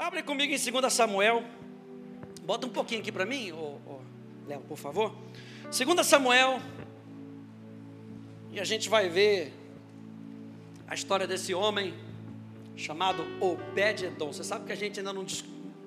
[0.00, 1.44] Abre comigo em 2 Samuel.
[2.44, 4.00] Bota um pouquinho aqui para mim, ô, ô,
[4.48, 5.14] Léo, por favor.
[5.64, 6.58] 2 Samuel.
[8.50, 9.52] E a gente vai ver
[10.88, 11.92] a história desse homem
[12.74, 14.32] chamado Obed-Edom.
[14.32, 15.22] Você sabe que a gente ainda não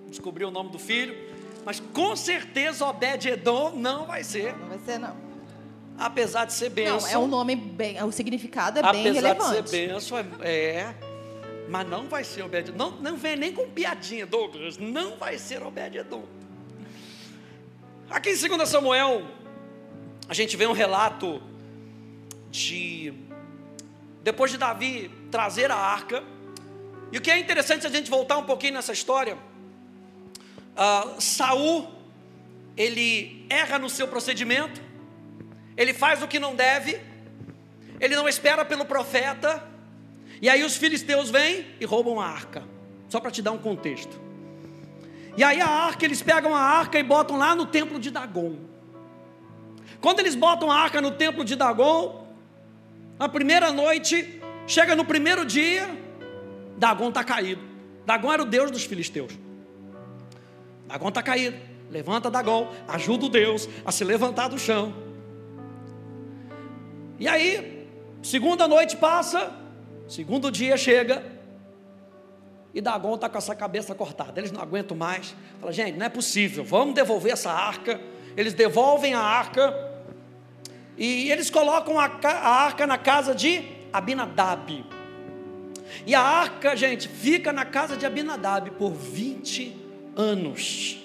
[0.07, 1.17] descobriu o nome do filho,
[1.65, 4.55] mas com certeza Obed-Edom não vai ser.
[4.55, 5.17] Não vai ser, não.
[5.97, 6.99] Apesar de ser benção.
[6.99, 8.01] Não, é um nome bem.
[8.03, 9.41] O significado é bem relevante.
[9.41, 11.12] Apesar de ser benção, é, é.
[11.67, 12.77] Mas não vai ser Obed-Edom.
[12.77, 14.77] Não, não vem nem com piadinha, Douglas.
[14.77, 16.25] Não vai ser Obed-Edom.
[18.09, 19.23] Aqui em 2 Samuel,
[20.27, 21.41] a gente vê um relato
[22.51, 23.13] de.
[24.21, 26.23] Depois de Davi trazer a arca.
[27.11, 29.37] E o que é interessante a gente voltar um pouquinho nessa história.
[30.75, 31.91] Uh, Saul,
[32.75, 34.81] ele erra no seu procedimento,
[35.77, 36.99] ele faz o que não deve,
[37.99, 39.63] ele não espera pelo profeta,
[40.43, 42.63] e aí os filisteus vêm e roubam a arca,
[43.07, 44.19] só para te dar um contexto.
[45.37, 48.57] E aí a arca, eles pegam a arca e botam lá no templo de Dagon.
[50.01, 52.27] Quando eles botam a arca no templo de Dagon,
[53.17, 55.89] na primeira noite, chega no primeiro dia,
[56.75, 57.61] Dagon está caído.
[58.05, 59.31] Dagon era o deus dos filisteus.
[60.89, 61.57] Dagon está caído.
[61.89, 64.93] Levanta Dagon, ajuda o Deus a se levantar do chão.
[67.17, 67.87] E aí,
[68.21, 69.62] segunda noite passa,
[70.07, 71.23] segundo dia chega,
[72.73, 74.39] e Dagon está com essa cabeça cortada.
[74.39, 75.35] Eles não aguentam mais.
[75.59, 78.01] Fala, gente, não é possível, vamos devolver essa arca.
[78.35, 79.93] Eles devolvem a arca,
[80.97, 84.83] e eles colocam a, a arca na casa de Abinadab.
[86.05, 89.75] E a arca, gente, fica na casa de Abinadab por 20
[90.15, 90.97] anos.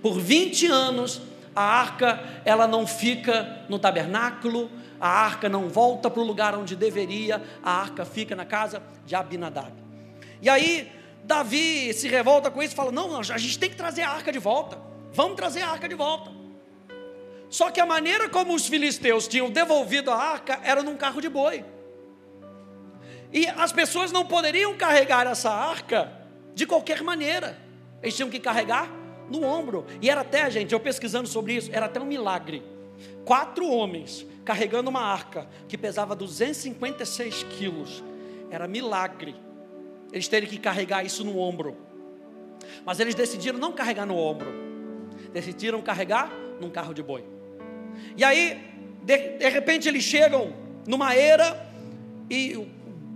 [0.00, 1.22] Por 20 anos,
[1.54, 4.70] a arca ela não fica no tabernáculo,
[5.02, 9.16] a arca não volta para o lugar onde deveria, a arca fica na casa de
[9.16, 9.72] Abinadab.
[10.40, 10.92] E aí,
[11.24, 14.30] Davi se revolta com isso e fala: Não, a gente tem que trazer a arca
[14.30, 14.78] de volta,
[15.12, 16.30] vamos trazer a arca de volta.
[17.50, 21.28] Só que a maneira como os filisteus tinham devolvido a arca era num carro de
[21.28, 21.64] boi.
[23.32, 26.12] E as pessoas não poderiam carregar essa arca
[26.54, 27.58] de qualquer maneira.
[28.00, 28.88] Eles tinham que carregar
[29.28, 29.84] no ombro.
[30.00, 32.62] E era até, gente, eu pesquisando sobre isso, era até um milagre.
[33.24, 38.02] Quatro homens carregando uma arca que pesava 256 quilos.
[38.50, 39.34] Era milagre.
[40.12, 41.76] Eles terem que carregar isso no ombro.
[42.84, 44.52] Mas eles decidiram não carregar no ombro.
[45.32, 47.24] Decidiram carregar num carro de boi.
[48.16, 48.60] E aí,
[49.02, 50.52] de, de repente, eles chegam
[50.86, 51.70] numa era
[52.28, 52.68] e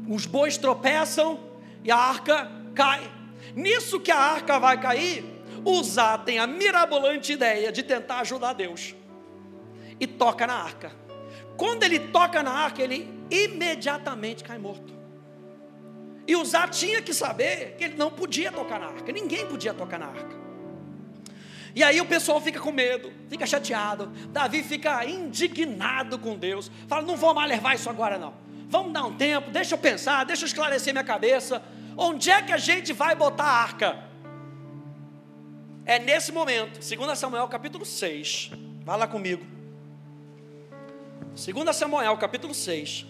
[0.09, 1.41] os bois tropeçam
[1.83, 3.11] e a arca cai.
[3.55, 5.25] Nisso que a arca vai cair,
[5.65, 8.95] Uzá tem a mirabolante ideia de tentar ajudar Deus
[9.99, 10.93] e toca na arca.
[11.57, 14.95] Quando ele toca na arca, ele imediatamente cai morto.
[16.27, 19.99] E Uzá tinha que saber que ele não podia tocar na arca, ninguém podia tocar
[19.99, 20.37] na arca.
[21.75, 24.07] E aí o pessoal fica com medo, fica chateado.
[24.31, 26.71] Davi fica indignado com Deus.
[26.89, 28.33] Fala: não vou mais levar isso agora, não.
[28.69, 31.63] Vamos dar um tempo, deixa eu pensar, deixa eu esclarecer minha cabeça.
[31.97, 34.05] Onde é que a gente vai botar a arca?
[35.85, 38.51] É nesse momento, 2 Samuel capítulo 6.
[38.85, 39.56] Vai lá comigo.
[41.37, 43.05] 2 Samuel capítulo 6.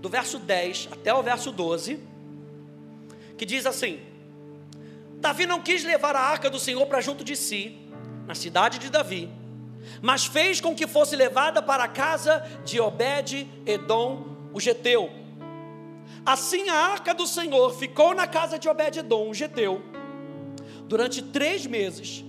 [0.00, 2.00] Do verso 10 até o verso 12.
[3.38, 4.00] Que diz assim:
[5.20, 7.78] Davi não quis levar a arca do Senhor para junto de si,
[8.26, 9.30] na cidade de Davi,
[10.02, 15.12] mas fez com que fosse levada para a casa de Obed-Edom, o geteu.
[16.26, 19.80] Assim a arca do Senhor ficou na casa de Obed-Edom, o geteu,
[20.88, 22.24] durante três meses,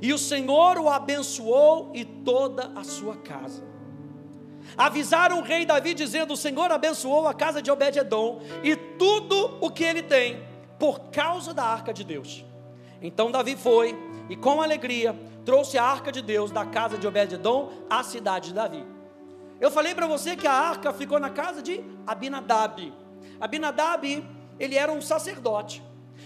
[0.00, 3.64] e o Senhor o abençoou e toda a sua casa.
[4.76, 9.70] Avisaram o rei Davi, dizendo: O Senhor abençoou a casa de Obed-Edom e tudo o
[9.70, 10.44] que ele tem
[10.78, 12.44] por causa da arca de Deus.
[13.00, 13.96] Então Davi foi
[14.28, 18.54] e com alegria trouxe a arca de Deus da casa de Obed-edom à cidade de
[18.54, 18.84] Davi.
[19.60, 22.92] Eu falei para você que a arca ficou na casa de Abinadab.
[23.40, 24.24] Abinadab,
[24.58, 25.82] ele era um sacerdote.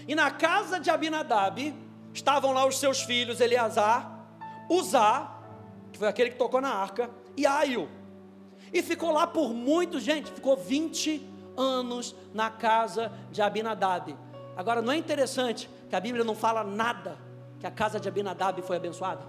[0.07, 1.73] E na casa de Abinadab
[2.13, 4.19] estavam lá os seus filhos Eleazar,
[4.69, 5.39] Uzá,
[5.91, 7.89] que foi aquele que tocou na arca, e Aio.
[8.73, 11.27] E ficou lá por muitos, gente, ficou 20
[11.57, 14.15] anos na casa de Abinadab.
[14.55, 17.17] Agora, não é interessante que a Bíblia não fala nada
[17.59, 19.25] que a casa de Abinadab foi abençoada?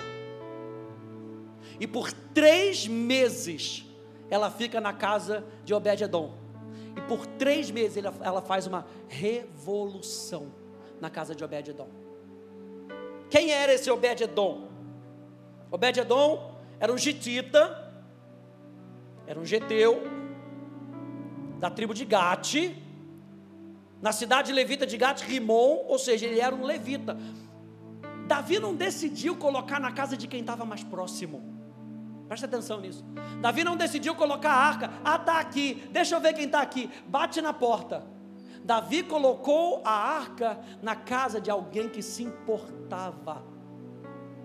[1.79, 3.85] E por três meses
[4.31, 6.33] ela fica na casa de Obed-Edom.
[6.97, 10.53] E por três meses ela, ela faz uma revolução
[11.01, 12.02] na casa de Obed-Edom.
[13.33, 14.69] Quem era esse Obed-Edom?
[15.71, 17.63] Obed-Edom era um gitita,
[19.27, 20.03] era um geteu,
[21.59, 22.77] da tribo de Gate,
[24.03, 27.17] na cidade levita de Gat Rimon, ou seja, ele era um levita.
[28.27, 31.43] Davi não decidiu colocar na casa de quem estava mais próximo.
[32.29, 33.03] Preste atenção nisso.
[33.41, 34.91] Davi não decidiu colocar a arca.
[35.03, 35.89] Ah, está aqui.
[35.91, 36.91] Deixa eu ver quem está aqui.
[37.07, 38.05] Bate na porta.
[38.65, 43.43] Davi colocou a arca na casa de alguém que se importava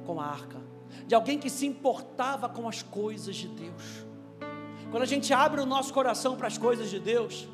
[0.06, 0.60] com a arca,
[1.06, 4.06] de alguém que se importava com as coisas de Deus.
[4.90, 7.48] Quando a gente abre o nosso coração para as coisas de Deus,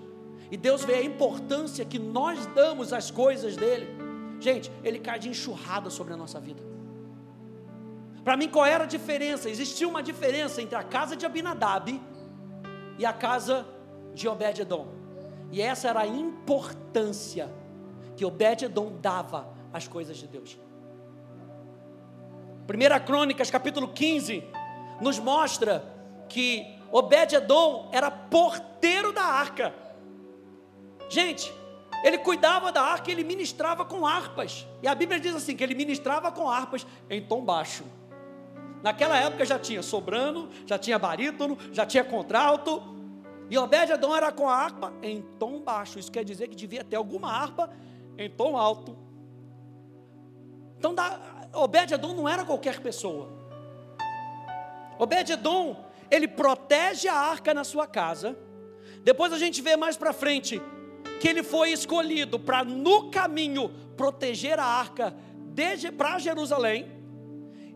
[0.51, 3.87] e Deus vê a importância que nós damos às coisas dele,
[4.39, 6.61] gente, ele cai de enxurrada sobre a nossa vida.
[8.23, 9.49] Para mim, qual era a diferença?
[9.49, 11.99] Existia uma diferença entre a casa de Abinadab
[12.97, 13.65] e a casa
[14.13, 15.02] de Obed-Edom.
[15.53, 17.47] E essa era a importância
[18.15, 20.57] que Obed-Edom dava às coisas de Deus.
[22.67, 24.43] 1 Crônicas, capítulo 15,
[24.99, 25.85] nos mostra
[26.27, 29.75] que Obed-Edom era porteiro da arca.
[31.07, 31.53] Gente,
[32.03, 34.65] ele cuidava da arca ele ministrava com harpas.
[34.81, 37.83] E a Bíblia diz assim: que ele ministrava com harpas em tom baixo.
[38.81, 42.92] Naquela época já tinha sobrano, já tinha barítono, já tinha contralto.
[43.49, 45.99] E Obed-Edom era com a harpa em tom baixo.
[45.99, 47.69] Isso quer dizer que devia ter alguma harpa
[48.17, 48.97] em tom alto.
[50.77, 50.95] Então,
[51.53, 53.29] Obed-Edom não era qualquer pessoa.
[54.97, 58.37] Obed-Edom, ele protege a arca na sua casa.
[59.03, 60.61] Depois a gente vê mais para frente
[61.19, 65.15] que ele foi escolhido para no caminho proteger a arca
[65.97, 66.91] para Jerusalém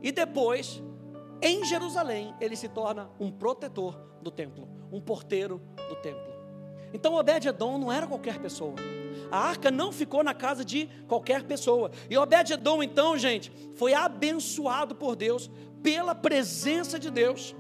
[0.02, 0.82] e depois
[1.42, 6.38] em Jerusalém ele se torna um protetor do templo, um porteiro do templo.
[6.94, 8.76] Então Obed-edom não era qualquer pessoa.
[9.30, 11.92] A arca não ficou na casa de qualquer pessoa.
[12.10, 15.50] E Obed-edom então, gente, foi abençoado por Deus
[15.84, 17.56] pela presença de Deus.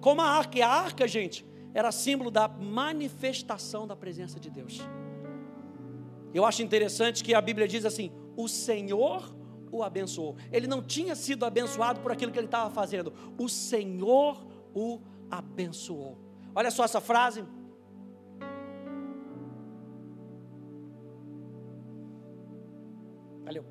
[0.00, 1.44] Como a arca, e a arca, gente,
[1.74, 4.80] era símbolo da manifestação da presença de Deus.
[6.32, 9.34] Eu acho interessante que a Bíblia diz assim: o Senhor
[9.72, 10.36] o abençoou.
[10.52, 16.18] Ele não tinha sido abençoado por aquilo que ele estava fazendo, o Senhor o abençoou.
[16.54, 17.42] Olha só essa frase.
[23.42, 23.64] Valeu.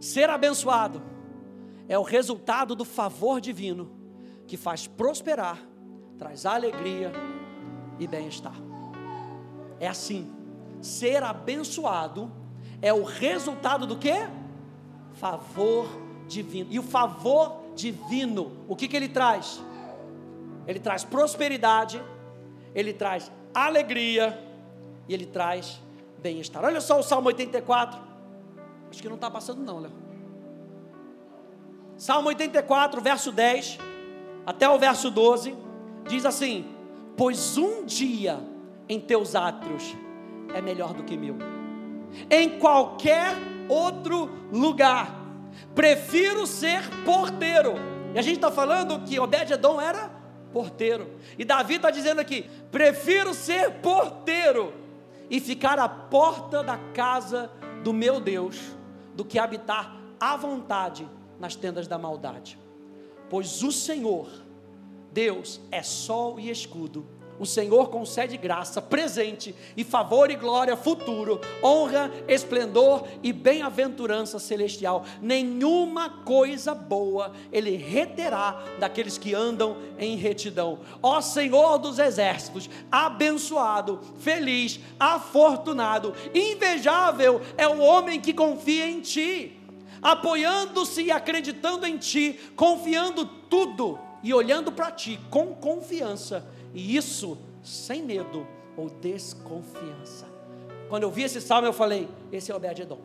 [0.00, 1.00] Ser abençoado
[1.88, 3.92] é o resultado do favor divino
[4.46, 5.64] que faz prosperar,
[6.18, 7.12] traz alegria
[7.98, 8.56] e bem-estar.
[9.78, 10.32] É assim.
[10.80, 12.30] Ser abençoado
[12.82, 14.14] é o resultado do que?
[15.18, 15.88] Favor
[16.26, 16.68] divino.
[16.70, 19.62] E o favor divino, o que, que ele traz?
[20.66, 22.02] Ele traz prosperidade,
[22.74, 24.42] ele traz alegria
[25.08, 25.80] e ele traz
[26.18, 26.64] bem-estar.
[26.64, 27.98] Olha só o Salmo 84.
[28.90, 29.92] Acho que não está passando, não, Léo.
[31.96, 33.78] Salmo 84, verso 10
[34.44, 35.56] até o verso 12,
[36.06, 36.66] diz assim:
[37.16, 38.38] pois um dia
[38.88, 39.96] em teus átrios
[40.54, 41.36] é melhor do que mil.
[42.30, 43.34] Em qualquer
[43.68, 45.14] outro lugar,
[45.74, 47.74] prefiro ser porteiro.
[48.14, 50.10] E a gente está falando que Obed-Edom era
[50.52, 51.10] porteiro.
[51.38, 54.72] E Davi está dizendo aqui: prefiro ser porteiro
[55.28, 57.50] e ficar à porta da casa
[57.82, 58.58] do meu Deus,
[59.14, 61.08] do que habitar à vontade
[61.38, 62.58] nas tendas da maldade.
[63.28, 64.28] Pois o Senhor
[65.12, 67.06] Deus é sol e escudo.
[67.38, 75.04] O Senhor concede graça, presente e favor e glória futuro, honra, esplendor e bem-aventurança celestial.
[75.20, 80.78] Nenhuma coisa boa ele reterá daqueles que andam em retidão.
[81.02, 89.58] Ó Senhor dos exércitos, abençoado, feliz, afortunado, invejável é o homem que confia em ti,
[90.02, 96.44] apoiando-se e acreditando em ti, confiando tudo e olhando para ti com confiança,
[96.76, 100.26] e isso sem medo ou desconfiança.
[100.90, 103.00] Quando eu vi esse salmo, eu falei: esse é Obed-Edom.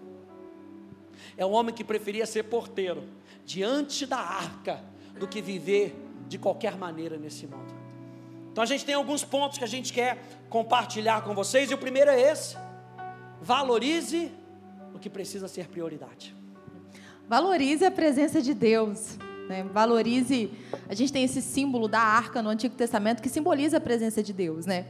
[1.38, 3.06] É um homem que preferia ser porteiro
[3.46, 4.84] diante da arca
[5.18, 5.96] do que viver
[6.28, 7.74] de qualquer maneira nesse mundo.
[8.51, 11.78] Então a gente tem alguns pontos que a gente quer compartilhar com vocês, e o
[11.78, 12.58] primeiro é esse:
[13.42, 14.34] valorize
[14.94, 16.36] o que precisa ser prioridade.
[17.25, 19.18] Valorize a presença de Deus.
[19.51, 19.63] Né?
[19.63, 20.50] Valorize.
[20.88, 24.31] A gente tem esse símbolo da arca no Antigo Testamento que simboliza a presença de
[24.31, 24.86] Deus, né?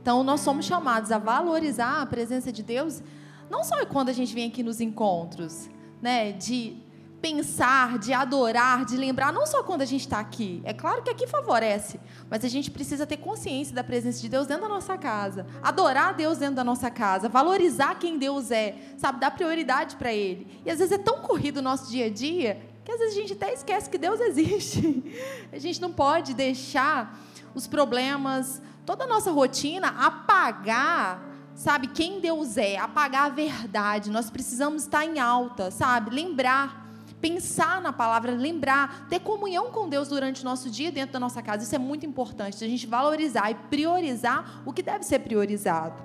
[0.00, 3.02] Então nós somos chamados a valorizar a presença de Deus,
[3.50, 5.68] não só quando a gente vem aqui nos encontros,
[6.00, 6.30] né?
[6.30, 6.76] De
[7.20, 10.62] pensar, de adorar, de lembrar, não só quando a gente está aqui.
[10.62, 11.98] É claro que aqui favorece,
[12.30, 16.14] mas a gente precisa ter consciência da presença de Deus dentro da nossa casa, adorar
[16.14, 20.46] Deus dentro da nossa casa, valorizar quem Deus é, sabe, dar prioridade para Ele.
[20.64, 23.20] E às vezes é tão corrido o nosso dia a dia que às vezes a
[23.20, 25.04] gente até esquece que Deus existe.
[25.52, 27.18] A gente não pode deixar
[27.54, 34.10] os problemas, toda a nossa rotina apagar sabe, quem Deus é, apagar a verdade.
[34.10, 36.14] Nós precisamos estar em alta, sabe?
[36.14, 36.84] Lembrar,
[37.20, 41.40] pensar na palavra, lembrar, ter comunhão com Deus durante o nosso dia dentro da nossa
[41.42, 41.64] casa.
[41.64, 46.02] Isso é muito importante, a gente valorizar e priorizar o que deve ser priorizado.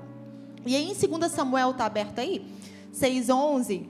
[0.65, 2.45] E aí em 2 Samuel está aberto aí,
[2.93, 3.88] 6:11,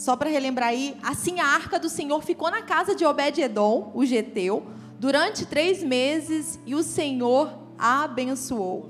[0.00, 4.06] só para relembrar aí, assim a arca do Senhor ficou na casa de Obed-edom, o
[4.06, 4.66] geteu,
[4.98, 8.88] durante três meses e o Senhor a abençoou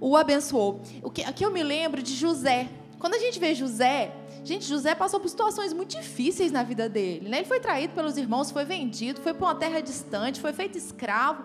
[0.00, 0.80] o abençoou.
[1.02, 2.68] O que, aqui eu me lembro de José.
[2.98, 4.12] Quando a gente vê José,
[4.44, 7.28] gente, José passou por situações muito difíceis na vida dele.
[7.28, 7.38] Né?
[7.38, 11.44] Ele foi traído pelos irmãos, foi vendido, foi para uma terra distante, foi feito escravo.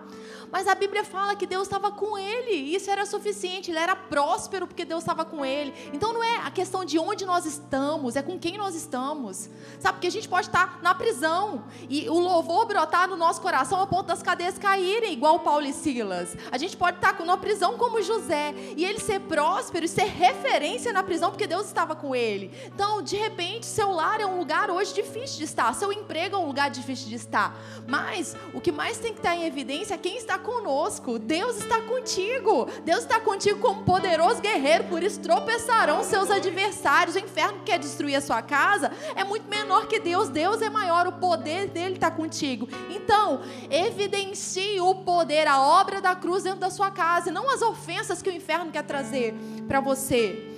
[0.54, 3.96] Mas a Bíblia fala que Deus estava com ele, e isso era suficiente, ele era
[3.96, 5.74] próspero porque Deus estava com ele.
[5.92, 9.50] Então não é a questão de onde nós estamos, é com quem nós estamos.
[9.80, 13.80] Sabe, porque a gente pode estar na prisão e o louvor brotar no nosso coração
[13.80, 16.36] ao ponto das cadeias caírem, igual Paulo e Silas.
[16.52, 20.92] A gente pode estar na prisão como José e ele ser próspero e ser referência
[20.92, 22.52] na prisão porque Deus estava com ele.
[22.66, 26.38] Então, de repente, seu lar é um lugar hoje difícil de estar, seu emprego é
[26.38, 27.58] um lugar difícil de estar.
[27.88, 31.18] Mas o que mais tem que estar em evidência é quem está conosco.
[31.18, 32.68] Deus está contigo.
[32.84, 34.84] Deus está contigo como poderoso guerreiro.
[34.84, 37.16] Por isso tropeçarão seus adversários.
[37.16, 40.28] O inferno que quer destruir a sua casa é muito menor que Deus.
[40.28, 41.06] Deus é maior.
[41.06, 42.68] O poder dele está contigo.
[42.90, 47.32] Então, evidencie o poder, a obra da cruz dentro da sua casa.
[47.32, 49.34] Não as ofensas que o inferno quer trazer
[49.66, 50.50] para você.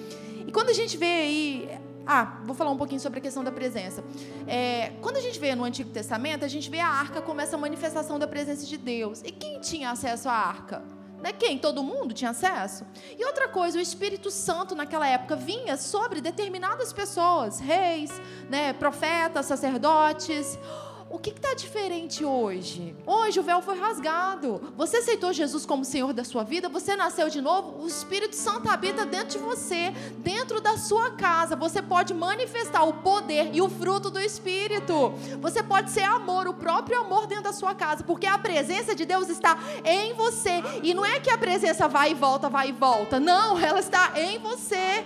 [0.47, 3.51] E quando a gente vê aí ah, vou falar um pouquinho sobre a questão da
[3.51, 4.05] presença.
[4.47, 7.59] É, quando a gente vê no Antigo Testamento, a gente vê a arca como essa
[7.59, 9.23] manifestação da presença de Deus.
[9.25, 10.85] E quem tinha acesso à arca?
[11.21, 11.33] Né?
[11.33, 11.59] Quem?
[11.59, 12.87] Todo mundo tinha acesso?
[13.19, 18.13] E outra coisa, o Espírito Santo naquela época vinha sobre determinadas pessoas, reis,
[18.49, 20.59] né, profetas, sacerdotes.
[21.09, 22.95] O que está diferente hoje?
[23.07, 24.73] Hoje o véu foi rasgado.
[24.77, 28.69] Você aceitou Jesus como Senhor da sua vida, você nasceu de novo, o Espírito Santo
[28.69, 31.55] habita dentro de você, dentro da sua casa.
[31.55, 35.15] Você pode manifestar o poder e o fruto do Espírito.
[35.41, 39.05] Você pode ser amor, o próprio amor dentro da sua casa, porque a presença de
[39.05, 40.61] Deus está em você.
[40.83, 43.21] E não é que a presença vai e volta, vai e volta.
[43.21, 45.05] Não, ela está em você.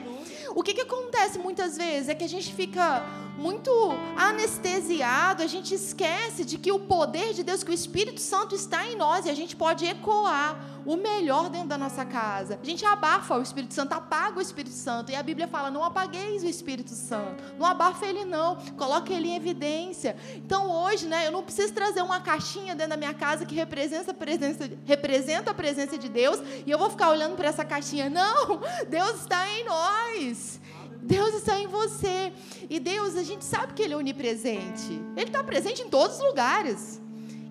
[0.54, 3.04] O que, que acontece muitas vezes é que a gente fica
[3.40, 3.70] muito
[4.16, 8.86] anestesiado, a gente esquece de que o poder de Deus, que o Espírito Santo está
[8.86, 12.58] em nós e a gente pode ecoar o melhor dentro da nossa casa.
[12.62, 15.10] A gente abafa o Espírito Santo, apaga o Espírito Santo.
[15.10, 17.42] E a Bíblia fala: não apagueis o Espírito Santo.
[17.58, 18.56] Não abafa ele, não.
[18.76, 20.16] Coloque ele em evidência.
[20.36, 24.10] Então hoje, né, eu não preciso trazer uma caixinha dentro da minha casa que representa
[24.10, 28.10] a presença, representa a presença de Deus e eu vou ficar olhando para essa caixinha.
[28.10, 28.60] Não!
[28.88, 30.60] Deus está em nós.
[31.02, 32.32] Deus está em você.
[32.68, 35.00] E Deus, a gente sabe que Ele é onipresente.
[35.16, 37.00] Ele está presente em todos os lugares.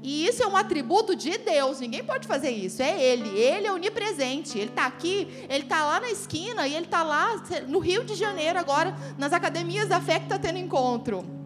[0.01, 1.79] E isso é um atributo de Deus.
[1.79, 2.81] Ninguém pode fazer isso.
[2.81, 3.29] É Ele.
[3.37, 4.57] Ele é onipresente.
[4.57, 8.15] Ele está aqui, ele está lá na esquina e ele está lá no Rio de
[8.15, 11.38] Janeiro agora, nas academias da fé que está tendo encontro.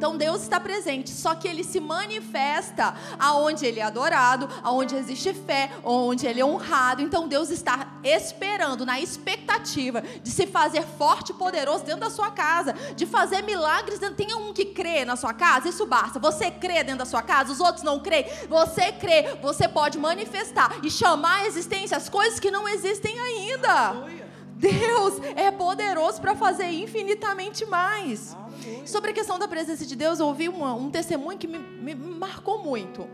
[0.00, 5.34] Então Deus está presente, só que ele se manifesta aonde ele é adorado, aonde existe
[5.34, 7.02] fé, onde ele é honrado.
[7.02, 12.30] Então Deus está esperando, na expectativa de se fazer forte e poderoso dentro da sua
[12.30, 13.98] casa, de fazer milagres.
[13.98, 14.16] Dentro.
[14.16, 16.18] Tem um que crê na sua casa, isso basta.
[16.18, 18.24] Você crê dentro da sua casa, os outros não creem.
[18.48, 24.19] Você crê, você pode manifestar e chamar à existência as coisas que não existem ainda.
[24.60, 28.36] Deus é poderoso para fazer infinitamente mais.
[28.84, 31.94] Sobre a questão da presença de Deus, eu ouvi uma, um testemunho que me, me
[31.94, 33.08] marcou muito.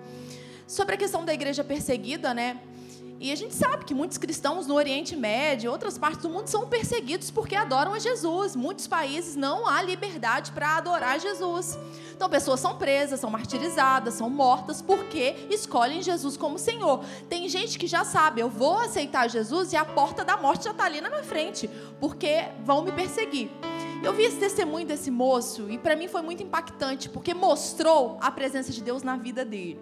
[0.66, 2.58] Sobre a questão da igreja perseguida, né?
[3.18, 6.66] E a gente sabe que muitos cristãos no Oriente Médio, outras partes do mundo, são
[6.68, 8.54] perseguidos porque adoram a Jesus.
[8.54, 11.78] Muitos países não há liberdade para adorar Jesus.
[12.14, 17.02] Então, pessoas são presas, são martirizadas, são mortas porque escolhem Jesus como Senhor.
[17.28, 20.72] Tem gente que já sabe, eu vou aceitar Jesus e a porta da morte já
[20.72, 23.50] está ali na minha frente, porque vão me perseguir.
[24.02, 28.30] Eu vi esse testemunho desse moço e para mim foi muito impactante, porque mostrou a
[28.30, 29.80] presença de Deus na vida dele.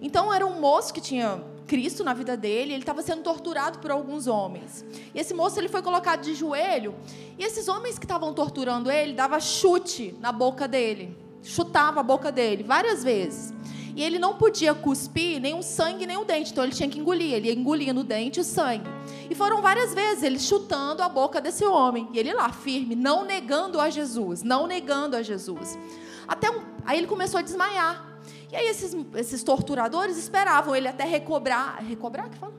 [0.00, 3.90] Então era um moço que tinha Cristo na vida dele, ele estava sendo torturado por
[3.90, 4.84] alguns homens.
[5.14, 6.94] E esse moço ele foi colocado de joelho,
[7.38, 12.32] e esses homens que estavam torturando ele dava chute na boca dele, chutava a boca
[12.32, 13.52] dele várias vezes.
[13.94, 16.98] E ele não podia cuspir nem o sangue nem o dente, então ele tinha que
[16.98, 18.88] engolir, ele ia engolindo o dente o sangue.
[19.28, 23.24] E foram várias vezes ele chutando a boca desse homem, e ele lá firme, não
[23.24, 25.78] negando a Jesus, não negando a Jesus.
[26.26, 28.17] Até um, aí ele começou a desmaiar.
[28.50, 32.54] E aí esses, esses torturadores esperavam ele até recobrar, recobrar que fala?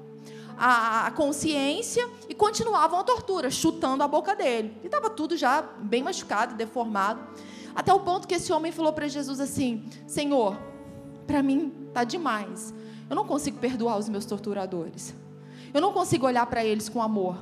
[0.57, 4.77] A, a consciência e continuavam a tortura, chutando a boca dele.
[4.83, 7.21] E estava tudo já bem machucado, deformado.
[7.73, 10.57] Até o ponto que esse homem falou para Jesus assim: Senhor,
[11.25, 12.73] para mim tá demais.
[13.09, 15.15] Eu não consigo perdoar os meus torturadores.
[15.73, 17.37] Eu não consigo olhar para eles com amor.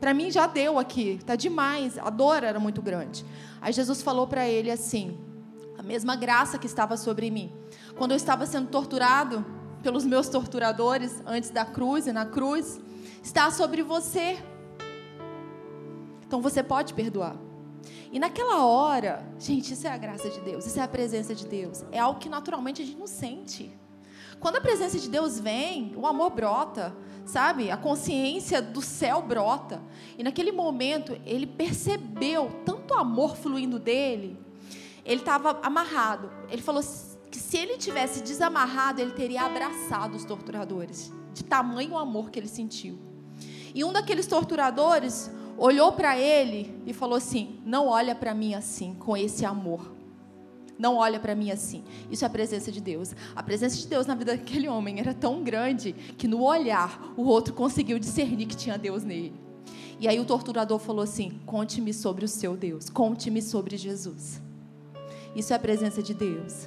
[0.00, 1.96] Para mim já deu aqui, tá demais.
[1.98, 3.24] A dor era muito grande.
[3.60, 5.18] Aí Jesus falou para ele assim:
[5.86, 7.52] mesma graça que estava sobre mim.
[7.96, 9.46] Quando eu estava sendo torturado
[9.82, 12.80] pelos meus torturadores antes da cruz e na cruz,
[13.22, 14.36] está sobre você.
[16.26, 17.36] Então você pode perdoar.
[18.12, 21.46] E naquela hora, gente, isso é a graça de Deus, isso é a presença de
[21.46, 21.84] Deus.
[21.92, 23.70] É algo que naturalmente a gente não sente.
[24.40, 27.70] Quando a presença de Deus vem, o amor brota, sabe?
[27.70, 29.80] A consciência do céu brota.
[30.18, 34.45] E naquele momento, ele percebeu tanto amor fluindo dele.
[35.06, 36.30] Ele estava amarrado.
[36.50, 36.82] Ele falou
[37.30, 42.48] que se ele tivesse desamarrado, ele teria abraçado os torturadores, de tamanho amor que ele
[42.48, 42.98] sentiu.
[43.74, 48.94] E um daqueles torturadores olhou para ele e falou assim: Não olha para mim assim,
[48.94, 49.94] com esse amor.
[50.78, 51.84] Não olha para mim assim.
[52.10, 53.14] Isso é a presença de Deus.
[53.34, 57.22] A presença de Deus na vida daquele homem era tão grande que no olhar o
[57.22, 59.32] outro conseguiu discernir que tinha Deus nele.
[59.98, 64.45] E aí o torturador falou assim: Conte-me sobre o seu Deus, conte-me sobre Jesus.
[65.36, 66.66] Isso é a presença de Deus.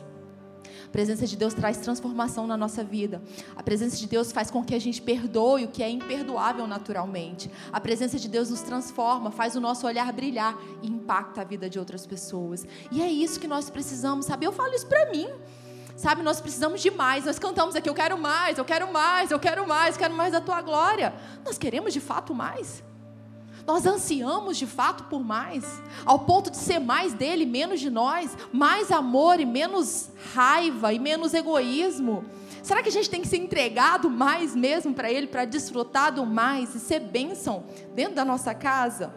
[0.85, 3.21] A presença de Deus traz transformação na nossa vida.
[3.55, 7.49] A presença de Deus faz com que a gente perdoe o que é imperdoável naturalmente.
[7.71, 11.69] A presença de Deus nos transforma, faz o nosso olhar brilhar e impacta a vida
[11.69, 12.65] de outras pessoas.
[12.91, 14.45] E é isso que nós precisamos, sabe?
[14.45, 15.27] Eu falo isso para mim.
[15.95, 17.25] Sabe, nós precisamos de mais.
[17.25, 20.39] Nós cantamos aqui, eu quero mais, eu quero mais, eu quero mais, quero mais da
[20.39, 21.13] tua glória.
[21.43, 22.83] Nós queremos de fato mais?
[23.69, 25.63] Nós ansiamos de fato por mais,
[26.03, 30.97] ao ponto de ser mais dele, menos de nós, mais amor e menos raiva e
[30.97, 32.25] menos egoísmo.
[32.63, 36.25] Será que a gente tem que ser entregado mais mesmo para ele, para desfrutar do
[36.25, 39.13] mais e ser bênção dentro da nossa casa?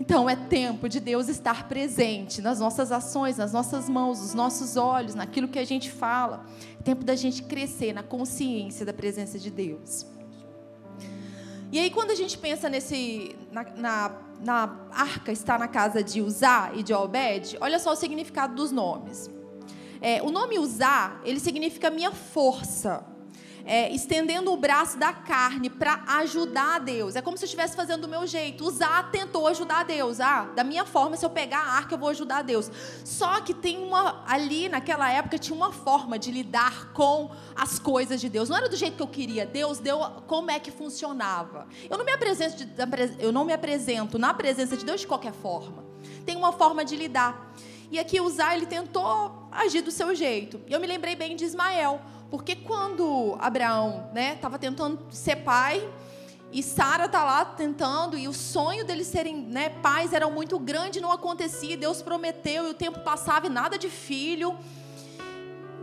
[0.00, 4.76] Então é tempo de Deus estar presente nas nossas ações, nas nossas mãos, nos nossos
[4.76, 6.44] olhos, naquilo que a gente fala.
[6.80, 10.04] É tempo da gente crescer na consciência da presença de Deus.
[11.72, 13.34] E aí, quando a gente pensa nesse.
[13.50, 14.10] Na, na,
[14.44, 18.70] na arca está na casa de Uzá e de Obed, olha só o significado dos
[18.70, 19.30] nomes.
[19.98, 23.02] É, o nome Uzá, ele significa minha força
[23.64, 27.16] é, estendendo o braço da carne para ajudar a Deus.
[27.16, 28.64] É como se eu estivesse fazendo do meu jeito.
[28.64, 30.20] Usar tentou ajudar a Deus.
[30.20, 32.70] Ah, da minha forma, se eu pegar a arca, eu vou ajudar a Deus.
[33.04, 34.22] Só que tem uma.
[34.26, 38.48] Ali, naquela época, tinha uma forma de lidar com as coisas de Deus.
[38.48, 39.46] Não era do jeito que eu queria.
[39.46, 41.66] Deus deu como é que funcionava.
[41.88, 42.72] Eu não me apresento, de,
[43.18, 45.84] eu não me apresento na presença de Deus de qualquer forma.
[46.24, 47.52] Tem uma forma de lidar.
[47.90, 50.60] E aqui Usar, ele tentou agir do seu jeito.
[50.66, 52.00] E eu me lembrei bem de Ismael.
[52.32, 55.86] Porque quando Abraão estava né, tentando ser pai,
[56.50, 60.98] e Sara está lá tentando, e o sonho deles serem né, pais era muito grande,
[60.98, 64.56] não acontecia, Deus prometeu, e o tempo passava e nada de filho.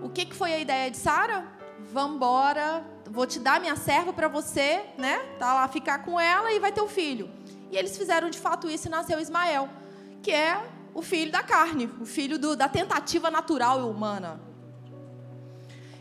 [0.01, 1.45] O que, que foi a ideia de Sara?
[1.93, 5.19] Vamos embora, vou te dar minha serva para você, né?
[5.37, 7.29] Tá lá ficar com ela e vai ter o um filho.
[7.71, 9.69] E eles fizeram de fato isso e nasceu Ismael,
[10.23, 10.59] que é
[10.95, 14.48] o filho da carne, o filho do, da tentativa natural e humana.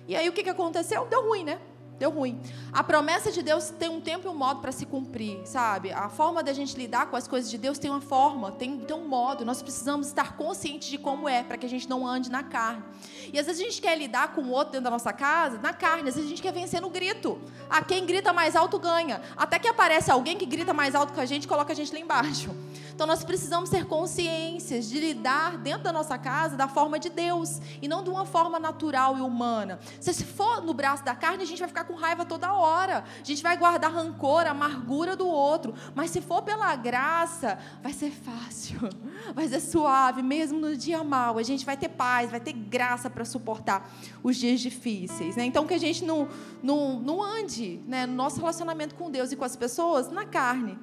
[0.09, 1.05] E aí o que, que aconteceu?
[1.05, 1.61] Deu ruim, né?
[1.99, 2.41] Deu ruim.
[2.73, 5.91] A promessa de Deus tem um tempo e um modo para se cumprir, sabe?
[5.91, 8.97] A forma da gente lidar com as coisas de Deus tem uma forma, tem, tem
[8.97, 9.45] um modo.
[9.45, 12.85] Nós precisamos estar conscientes de como é, para que a gente não ande na carne.
[13.33, 15.73] E às vezes a gente quer lidar com o outro dentro da nossa casa, na
[15.75, 16.09] carne.
[16.09, 17.39] Às vezes a gente quer vencer no grito.
[17.69, 19.21] Ah, quem grita mais alto ganha.
[19.37, 21.93] Até que aparece alguém que grita mais alto que a gente e coloca a gente
[21.93, 22.55] lá embaixo.
[22.99, 27.61] Então nós precisamos ter consciências de lidar dentro da nossa casa da forma de Deus
[27.81, 29.79] e não de uma forma natural e humana.
[30.01, 33.05] Se for no braço da carne, a gente vai ficar com raiva toda hora.
[33.21, 35.77] A gente vai guardar rancor, amargura do outro.
[35.95, 38.81] Mas se for pela graça, vai ser fácil,
[39.33, 41.39] vai ser suave, mesmo no dia mal.
[41.39, 43.89] A gente vai ter paz, vai ter graça para suportar
[44.25, 45.37] os dias difíceis.
[45.37, 45.45] Né?
[45.45, 46.27] Então que a gente não,
[46.61, 50.77] não, não ande né, no nosso relacionamento com Deus e com as pessoas na carne.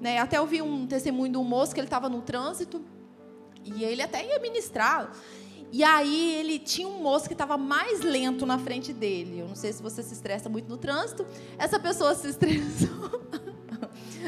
[0.00, 0.18] Né?
[0.18, 2.82] Até ouvi um testemunho de um moço que ele estava no trânsito
[3.64, 5.12] e ele até ia ministrar.
[5.70, 9.40] E aí ele tinha um moço que estava mais lento na frente dele.
[9.40, 11.26] Eu não sei se você se estressa muito no trânsito.
[11.58, 12.88] Essa pessoa se estressou.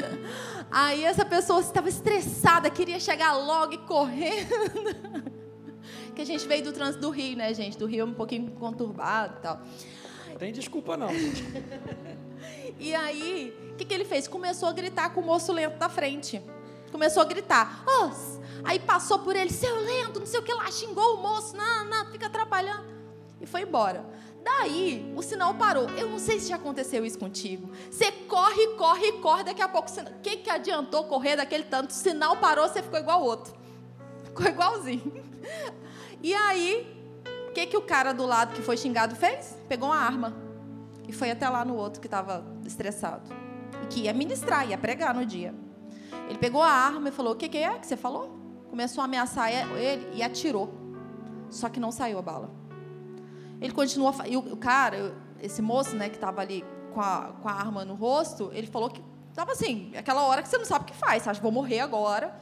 [0.71, 5.31] Aí essa pessoa estava estressada, queria chegar logo e correndo.
[6.15, 7.77] Que a gente veio do trânsito do Rio, né, gente?
[7.77, 9.61] Do Rio é um pouquinho conturbado e tal.
[10.29, 11.07] Não tem desculpa não.
[12.79, 14.27] E aí, o que, que ele fez?
[14.27, 16.41] Começou a gritar com o moço lento da frente.
[16.91, 17.83] Começou a gritar.
[17.87, 18.11] Oh!
[18.63, 21.85] Aí passou por ele, seu lento, não sei o que lá, xingou o moço, não,
[21.85, 22.85] não, fica atrapalhando.
[23.39, 24.05] E foi embora.
[24.43, 25.89] Daí, o sinal parou.
[25.91, 27.71] Eu não sei se já aconteceu isso contigo.
[27.89, 31.91] Você corre, corre, corre, daqui a pouco, o que, que adiantou correr daquele tanto?
[31.91, 33.53] O sinal parou, você ficou igual o outro.
[34.25, 35.23] Ficou igualzinho.
[36.23, 36.87] E aí,
[37.49, 39.57] o que, que o cara do lado que foi xingado fez?
[39.67, 40.50] Pegou uma arma
[41.07, 43.29] e foi até lá no outro que estava estressado.
[43.83, 45.53] E que ia ministrar, ia pregar no dia.
[46.29, 48.39] Ele pegou a arma e falou: O que, que é que você falou?
[48.69, 50.73] Começou a ameaçar ele e atirou.
[51.49, 52.49] Só que não saiu a bala.
[53.59, 54.13] Ele continua.
[54.27, 57.95] E o cara, esse moço, né, que estava ali com a, com a arma no
[57.95, 61.23] rosto, ele falou que estava assim, aquela hora que você não sabe o que faz,
[61.23, 62.39] você acha, vou morrer agora.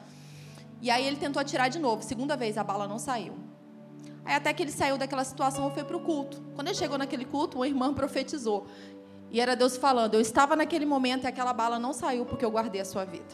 [0.82, 2.04] E aí ele tentou atirar de novo.
[2.04, 3.49] Segunda vez, a bala não saiu.
[4.26, 6.42] Aí até que ele saiu daquela situação e foi para o culto.
[6.56, 8.68] Quando ele chegou naquele culto, uma irmã profetizou.
[9.32, 12.52] E era Deus falando: Eu estava naquele momento e aquela bala não saiu porque eu
[12.52, 13.28] guardei a sua vida.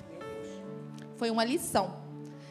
[1.18, 2.04] Foi uma lição.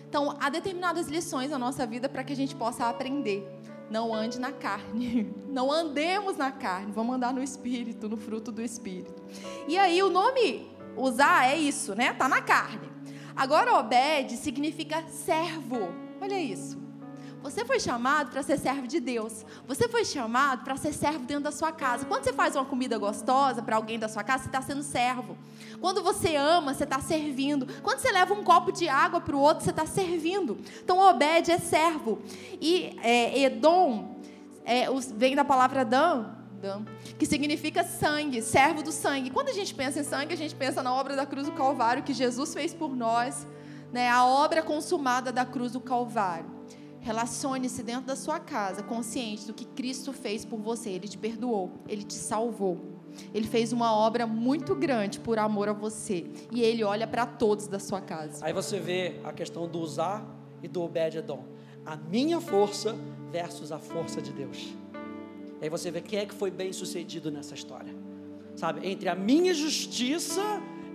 [0.09, 3.47] Então, há determinadas lições na nossa vida para que a gente possa aprender.
[3.91, 5.35] Não ande na carne.
[5.49, 6.93] Não andemos na carne.
[6.93, 9.23] Vamos andar no espírito, no fruto do espírito.
[9.69, 12.13] E aí, o nome usar é isso, né?
[12.13, 12.89] Tá na carne.
[13.37, 15.89] Agora, Obed significa servo.
[16.21, 16.84] Olha isso.
[17.45, 19.45] Você foi chamado para ser servo de Deus.
[19.69, 22.07] Você foi chamado para ser servo dentro da sua casa.
[22.07, 25.37] Quando você faz uma comida gostosa para alguém da sua casa, você está sendo servo.
[25.79, 27.67] Quando você ama, você está servindo.
[27.83, 30.57] Quando você leva um copo de água para o outro, você está servindo.
[30.83, 32.23] Então, Obed é servo.
[32.63, 34.17] E é, Edom
[34.65, 36.25] é, vem da palavra Dan,
[37.19, 39.29] que significa sangue, servo do sangue.
[39.29, 42.03] Quando a gente pensa em sangue, a gente pensa na obra da cruz do Calvário
[42.03, 43.47] que Jesus fez por nós,
[43.93, 44.09] né?
[44.09, 46.54] a obra consumada da cruz do Calvário.
[47.05, 50.89] Relacione-se dentro da sua casa, consciente do que Cristo fez por você.
[50.89, 52.81] Ele te perdoou, ele te salvou.
[53.35, 56.25] Ele fez uma obra muito grande por amor a você.
[56.51, 58.43] E ele olha para todos da sua casa.
[58.43, 60.27] Aí você vê a questão do usar
[60.63, 61.45] e do Obed-Edom.
[61.85, 62.97] A minha força
[63.31, 64.75] versus a força de Deus.
[65.61, 67.95] E aí você vê quem é que foi bem sucedido nessa história.
[68.57, 68.89] Sabe?
[68.89, 70.41] Entre a minha justiça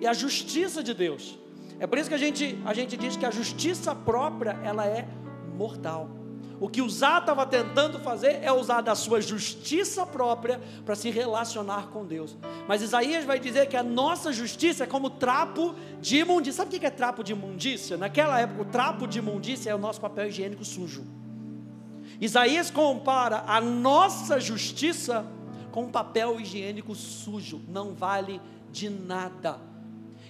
[0.02, 1.38] e a justiça de Deus.
[1.80, 5.08] É por isso que a gente, a gente diz que a justiça própria, ela é
[5.60, 6.10] mortal.
[6.62, 11.88] O que Uzá estava tentando fazer é usar da sua justiça própria para se relacionar
[11.88, 12.36] com Deus.
[12.68, 16.64] Mas Isaías vai dizer que a nossa justiça é como trapo de imundícia.
[16.64, 17.98] Sabe o que é trapo de imundícia?
[17.98, 21.06] Naquela época, o trapo de imundícia é o nosso papel higiênico sujo.
[22.20, 25.26] Isaías compara a nossa justiça
[25.72, 29.60] com um papel higiênico sujo, não vale de nada.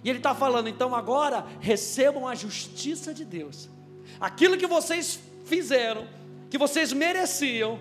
[0.04, 3.70] E ele está falando, então agora recebam a justiça de Deus
[4.19, 6.08] Aquilo que vocês fizeram,
[6.50, 7.80] que vocês mereciam,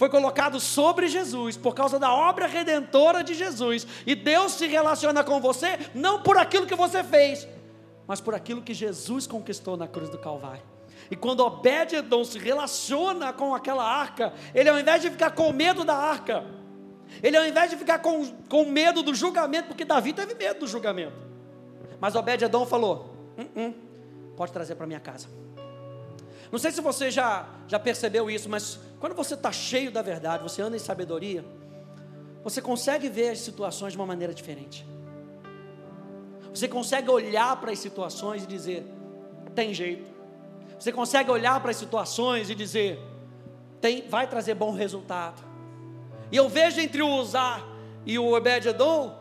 [0.00, 3.86] foi colocado sobre Jesus por causa da obra redentora de Jesus.
[4.06, 7.46] E Deus se relaciona com você não por aquilo que você fez,
[8.06, 10.62] mas por aquilo que Jesus conquistou na cruz do Calvário.
[11.10, 15.84] E quando Obed-Edom se relaciona com aquela arca, ele ao invés de ficar com medo
[15.84, 16.46] da arca,
[17.22, 20.66] ele ao invés de ficar com, com medo do julgamento, porque Davi teve medo do
[20.66, 21.16] julgamento,
[22.00, 23.74] mas Obed-Edom falou: hum, hum,
[24.34, 25.28] pode trazer para minha casa.
[26.50, 30.42] Não sei se você já, já percebeu isso, mas quando você está cheio da verdade,
[30.42, 31.44] você anda em sabedoria,
[32.42, 34.86] você consegue ver as situações de uma maneira diferente.
[36.52, 38.84] Você consegue olhar para as situações e dizer:
[39.54, 40.10] tem jeito.
[40.78, 42.98] Você consegue olhar para as situações e dizer:
[43.80, 45.42] tem, vai trazer bom resultado.
[46.32, 47.62] E eu vejo entre o Uzá
[48.04, 49.16] e o Obed-Edom,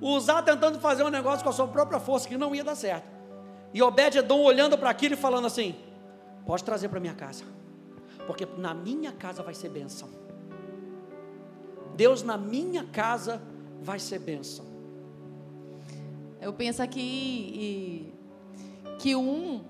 [0.00, 2.74] o Uzá tentando fazer um negócio com a sua própria força que não ia dar
[2.74, 3.08] certo.
[3.74, 5.74] E Obed-Edom olhando para aquilo e falando assim:
[6.50, 7.44] Pode trazer para minha casa,
[8.26, 10.08] porque na minha casa vai ser bênção.
[11.94, 13.40] Deus na minha casa
[13.80, 14.64] vai ser bênção.
[16.40, 18.12] Eu penso aqui
[18.98, 19.64] que um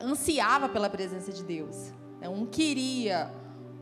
[0.00, 2.28] ansiava pela presença de Deus, né?
[2.28, 3.32] um queria,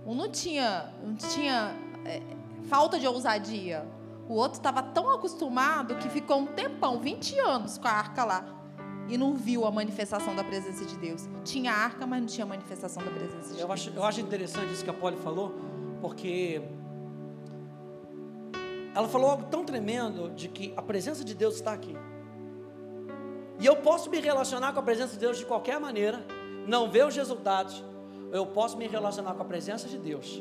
[0.04, 2.20] um não tinha, não tinha é,
[2.64, 3.86] falta de ousadia.
[4.28, 8.61] O outro estava tão acostumado que ficou um tempão, 20 anos com a arca lá
[9.12, 11.28] e não viu a manifestação da presença de Deus.
[11.44, 13.70] Tinha arca, mas não tinha manifestação da presença de eu Deus.
[13.70, 15.54] Acho, eu acho interessante isso que a Polly falou,
[16.00, 16.62] porque
[18.94, 21.94] ela falou algo tão tremendo de que a presença de Deus está aqui.
[23.60, 26.24] E eu posso me relacionar com a presença de Deus de qualquer maneira,
[26.66, 27.84] não ver os resultados.
[28.32, 30.40] Eu posso me relacionar com a presença de Deus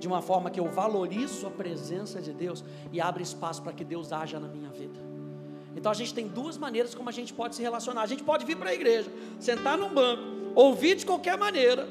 [0.00, 3.84] de uma forma que eu valorizo a presença de Deus e abre espaço para que
[3.84, 5.15] Deus haja na minha vida.
[5.76, 8.02] Então a gente tem duas maneiras como a gente pode se relacionar.
[8.02, 10.22] A gente pode vir para a igreja, sentar num banco,
[10.54, 11.86] ouvir de qualquer maneira.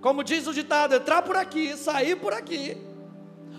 [0.00, 2.76] Como diz o ditado, entrar por aqui, sair por aqui.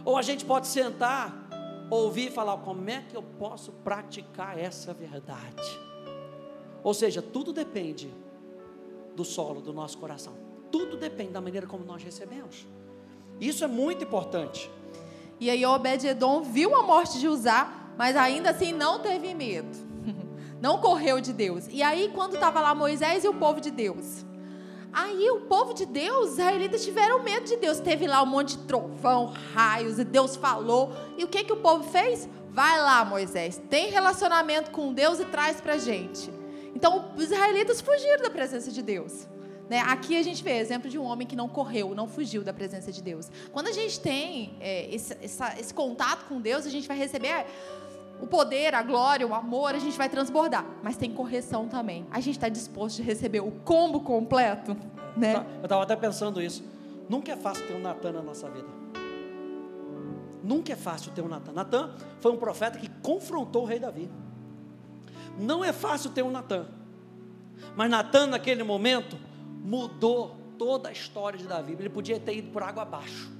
[0.04, 4.93] Ou a gente pode sentar, ouvir e falar: como é que eu posso praticar essa
[4.93, 5.80] verdade?
[6.84, 8.13] Ou seja, tudo depende
[9.15, 10.34] do solo do nosso coração.
[10.71, 12.67] Tudo depende da maneira como nós recebemos.
[13.39, 14.69] Isso é muito importante.
[15.39, 19.86] E aí Obed-Edom viu a morte de Uzá mas ainda assim não teve medo.
[20.62, 21.67] Não correu de Deus.
[21.69, 24.25] E aí, quando estava lá Moisés e o povo de Deus,
[24.95, 27.81] Aí o povo de Deus, os israelitas tiveram medo de Deus.
[27.81, 30.93] Teve lá um monte de trovão, raios, e Deus falou.
[31.17, 32.29] E o que, que o povo fez?
[32.49, 36.31] Vai lá, Moisés, tem relacionamento com Deus e traz para gente.
[36.73, 39.27] Então os israelitas fugiram da presença de Deus.
[39.69, 39.80] Né?
[39.82, 42.91] Aqui a gente vê exemplo de um homem que não correu, não fugiu da presença
[42.91, 43.32] de Deus.
[43.51, 47.45] Quando a gente tem é, esse, essa, esse contato com Deus, a gente vai receber
[48.21, 50.65] o poder, a glória, o amor, a gente vai transbordar.
[50.84, 52.06] Mas tem correção também.
[52.12, 54.78] A gente está disposto de receber o combo completo,
[55.17, 55.45] né?
[55.60, 56.63] Eu estava até pensando isso.
[57.10, 58.67] Nunca é fácil ter um Natan na nossa vida.
[60.43, 61.54] Nunca é fácil ter um Natan.
[61.54, 64.10] Natan foi um profeta que confrontou o rei Davi.
[65.39, 66.67] Não é fácil ter um Natan.
[67.75, 69.17] Mas Natan, naquele momento,
[69.65, 71.73] mudou toda a história de Davi.
[71.73, 73.32] Ele podia ter ido por água abaixo.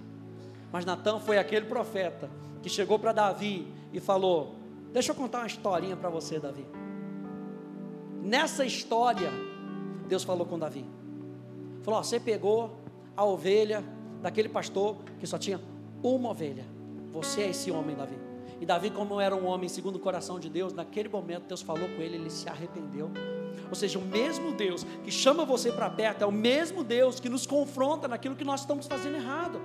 [0.72, 2.30] Mas Natan foi aquele profeta
[2.62, 4.56] que chegou para Davi e falou:
[4.92, 6.66] Deixa eu contar uma historinha para você, Davi.
[8.24, 9.30] Nessa história,
[10.08, 10.84] Deus falou com Davi.
[11.84, 12.80] Falou: Você pegou
[13.16, 13.84] a ovelha
[14.22, 15.62] daquele pastor que só tinha
[16.02, 16.66] uma ovelha.
[17.14, 18.25] Você é esse homem, Davi.
[18.60, 21.88] E Davi, como era um homem segundo o coração de Deus, naquele momento Deus falou
[21.90, 23.12] com ele, ele se arrependeu.
[23.70, 27.30] Ou seja, o mesmo Deus que chama você para perto é o mesmo Deus que
[27.30, 29.60] nos confronta naquilo que nós estamos fazendo errado.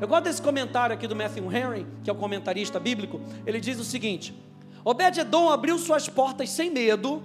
[0.00, 3.20] Eu gosto desse comentário aqui do Matthew Henry, que é o comentarista bíblico.
[3.46, 4.34] Ele diz o seguinte:
[4.84, 7.22] Obed-Edom abriu suas portas sem medo,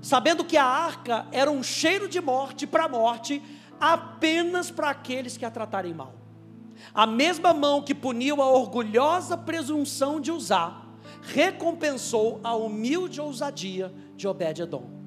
[0.00, 3.42] sabendo que a arca era um cheiro de morte para a morte,
[3.80, 6.17] apenas para aqueles que a tratarem mal.
[6.94, 10.88] A mesma mão que puniu a orgulhosa presunção de usar,
[11.22, 14.98] recompensou a humilde ousadia de Obed-Edom.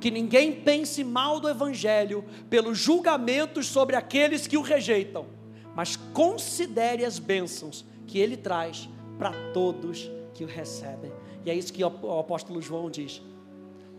[0.00, 5.26] Que ninguém pense mal do Evangelho pelos julgamentos sobre aqueles que o rejeitam,
[5.74, 11.12] mas considere as bênçãos que ele traz para todos que o recebem.
[11.44, 13.22] E é isso que o apóstolo João diz: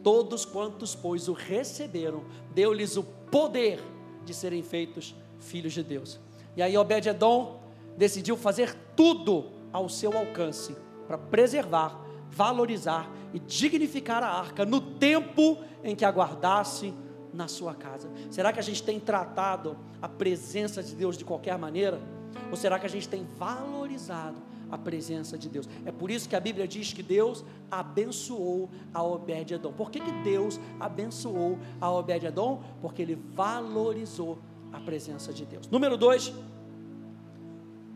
[0.04, 3.80] Todos quantos, pois, o receberam, deu-lhes o poder
[4.24, 6.20] de serem feitos filhos de Deus.
[6.58, 7.62] E aí Obed-Edom
[7.96, 15.60] decidiu fazer tudo ao seu alcance para preservar, valorizar e dignificar a arca no tempo
[15.84, 16.92] em que aguardasse
[17.32, 18.10] na sua casa.
[18.32, 22.02] Será que a gente tem tratado a presença de Deus de qualquer maneira?
[22.50, 25.68] Ou será que a gente tem valorizado a presença de Deus.
[25.86, 29.72] É por isso que a Bíblia diz que Deus abençoou a Obed-Edom.
[29.72, 32.62] Por que, que Deus abençoou a Obed-Edom?
[32.82, 34.40] Porque ele valorizou
[34.78, 35.68] a presença de Deus.
[35.68, 36.34] Número dois,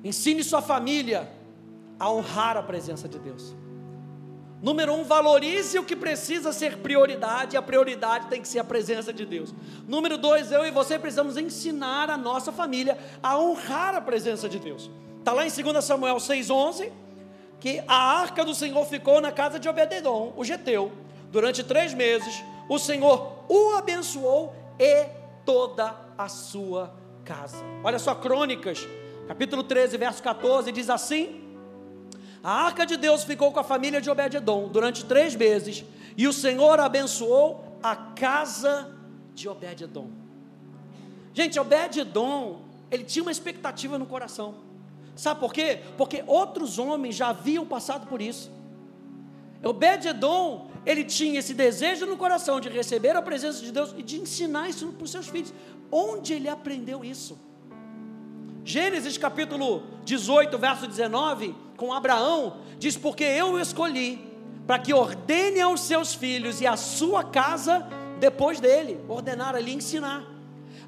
[0.03, 1.31] ensine sua família
[1.99, 3.55] a honrar a presença de Deus.
[4.61, 8.63] Número um, valorize o que precisa ser prioridade, e a prioridade tem que ser a
[8.63, 9.53] presença de Deus.
[9.87, 14.59] Número dois, eu e você precisamos ensinar a nossa família a honrar a presença de
[14.59, 14.89] Deus.
[15.17, 16.91] Está lá em 2 Samuel 6,11,
[17.59, 20.91] que a arca do Senhor ficou na casa de Obededon, o Geteu,
[21.31, 22.43] durante três meses.
[22.69, 25.05] O Senhor o abençoou e
[25.43, 27.57] toda a sua casa.
[27.83, 28.87] Olha só, Crônicas,
[29.27, 31.41] capítulo 13, verso 14, diz assim:
[32.43, 35.83] A arca de Deus ficou com a família de Obededon durante três meses,
[36.17, 38.95] e o Senhor abençoou a casa
[39.33, 40.09] de Obededon.
[41.33, 44.55] Gente, Obededon, ele tinha uma expectativa no coração.
[45.15, 45.79] Sabe por quê?
[45.97, 48.51] Porque outros homens já haviam passado por isso.
[49.63, 54.19] Obed-Edom, ele tinha esse desejo no coração de receber a presença de Deus e de
[54.19, 55.53] ensinar isso para os seus filhos.
[55.91, 57.37] Onde ele aprendeu isso?
[58.63, 64.31] Gênesis capítulo 18, verso 19, com Abraão, diz: Porque eu o escolhi
[64.65, 67.87] para que ordene aos seus filhos e à sua casa
[68.19, 70.23] depois dele, ordenar ali, ensinar,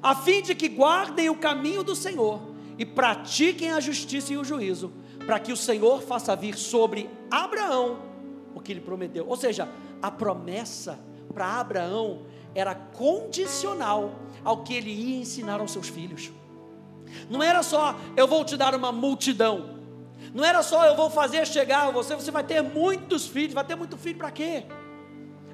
[0.00, 2.40] a fim de que guardem o caminho do Senhor
[2.78, 4.92] e pratiquem a justiça e o juízo,
[5.26, 7.98] para que o Senhor faça vir sobre Abraão
[8.54, 9.26] o que ele prometeu.
[9.28, 9.68] Ou seja,
[10.00, 10.98] a promessa
[11.32, 12.22] para Abraão
[12.54, 14.14] era condicional
[14.44, 16.30] ao que ele ia ensinar aos seus filhos.
[17.28, 19.74] Não era só eu vou te dar uma multidão.
[20.32, 23.64] Não era só eu vou fazer chegar a você, você vai ter muitos filhos, vai
[23.64, 24.64] ter muito filho para quê?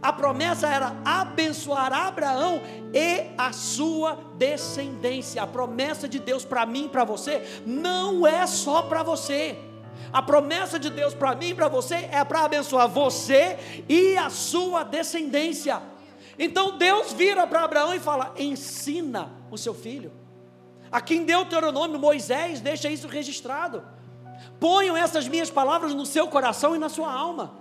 [0.02, 2.62] A promessa era abençoar Abraão
[2.94, 5.42] e a sua descendência.
[5.42, 9.58] A promessa de Deus para mim e para você não é só para você.
[10.10, 14.30] A promessa de Deus para mim e para você é para abençoar você e a
[14.30, 15.82] sua descendência.
[16.40, 20.10] Então Deus vira para Abraão e fala: ensina o seu filho.
[20.90, 23.84] Aqui em Deuteronômio, Moisés deixa isso registrado.
[24.58, 27.60] Ponham essas minhas palavras no seu coração e na sua alma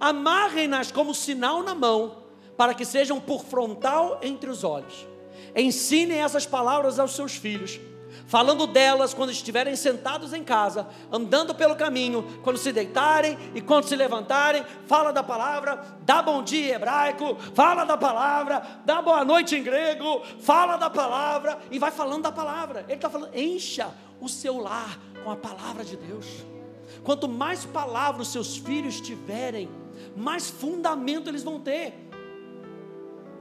[0.00, 2.24] amarrem-nas como sinal na mão,
[2.56, 5.06] para que sejam por frontal entre os olhos.
[5.54, 7.78] Ensinem essas palavras aos seus filhos.
[8.26, 13.84] Falando delas quando estiverem sentados em casa, andando pelo caminho, quando se deitarem e quando
[13.84, 19.24] se levantarem, fala da palavra, dá bom dia em hebraico, fala da palavra, dá boa
[19.24, 22.84] noite em grego, fala da palavra e vai falando da palavra.
[22.88, 23.88] Ele está falando, encha
[24.20, 26.26] o seu lar com a palavra de Deus.
[27.04, 29.68] Quanto mais palavras seus filhos tiverem,
[30.16, 31.94] mais fundamento eles vão ter.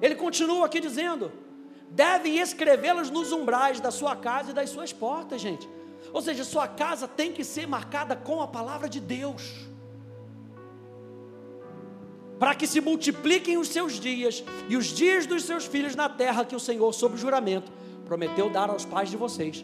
[0.02, 1.32] Ele continua aqui dizendo:
[1.96, 5.68] devem escrevê-las nos umbrais da sua casa e das suas portas, gente.
[6.12, 9.66] Ou seja, sua casa tem que ser marcada com a palavra de Deus.
[12.38, 16.44] Para que se multipliquem os seus dias e os dias dos seus filhos na terra
[16.44, 17.72] que o Senhor, sob juramento,
[18.06, 19.64] prometeu dar aos pais de vocês.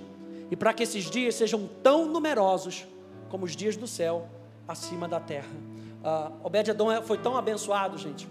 [0.50, 2.88] E para que esses dias sejam tão numerosos
[3.30, 4.30] como os dias do céu
[4.66, 5.52] acima da terra.
[6.02, 8.28] Uh, Obed-Edom é, foi tão abençoado, gente.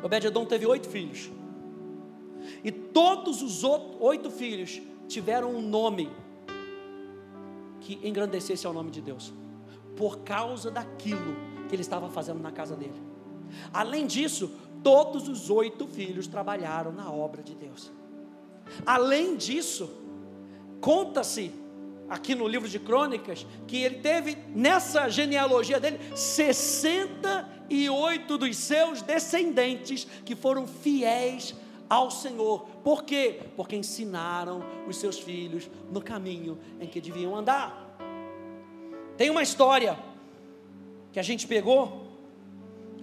[0.00, 1.28] Obed-Edom teve oito filhos.
[2.64, 6.10] E todos os oito filhos tiveram um nome
[7.80, 9.34] que engrandecesse ao nome de Deus,
[9.94, 11.36] por causa daquilo
[11.68, 13.02] que ele estava fazendo na casa dele.
[13.70, 14.50] Além disso,
[14.82, 17.92] todos os oito filhos trabalharam na obra de Deus.
[18.86, 19.90] Além disso,
[20.80, 21.52] conta-se
[22.08, 30.06] aqui no livro de Crônicas que ele teve nessa genealogia dele 68 dos seus descendentes
[30.24, 31.54] que foram fiéis
[31.88, 32.66] ao Senhor.
[32.82, 33.40] Por quê?
[33.56, 37.96] Porque ensinaram os seus filhos no caminho em que deviam andar.
[39.16, 39.98] Tem uma história
[41.12, 42.02] que a gente pegou.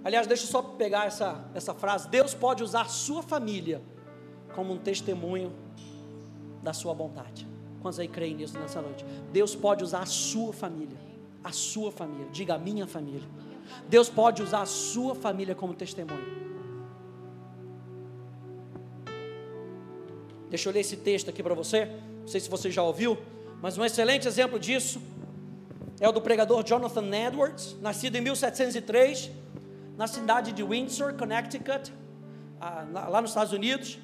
[0.03, 2.09] Aliás, deixa eu só pegar essa, essa frase.
[2.09, 3.81] Deus pode usar sua família
[4.53, 5.53] como um testemunho
[6.61, 7.47] da sua bondade.
[7.81, 9.05] Quantos aí creem nisso nessa noite?
[9.31, 10.97] Deus pode usar a sua família.
[11.43, 12.27] A sua família.
[12.31, 13.27] Diga a minha família.
[13.87, 16.50] Deus pode usar a sua família como testemunho.
[20.51, 21.85] Deixa eu ler esse texto aqui para você.
[22.19, 23.17] Não sei se você já ouviu,
[23.61, 25.01] mas um excelente exemplo disso
[25.97, 29.31] é o do pregador Jonathan Edwards, nascido em 1703,
[29.97, 31.93] na cidade de Windsor, Connecticut,
[32.91, 33.97] lá nos Estados Unidos.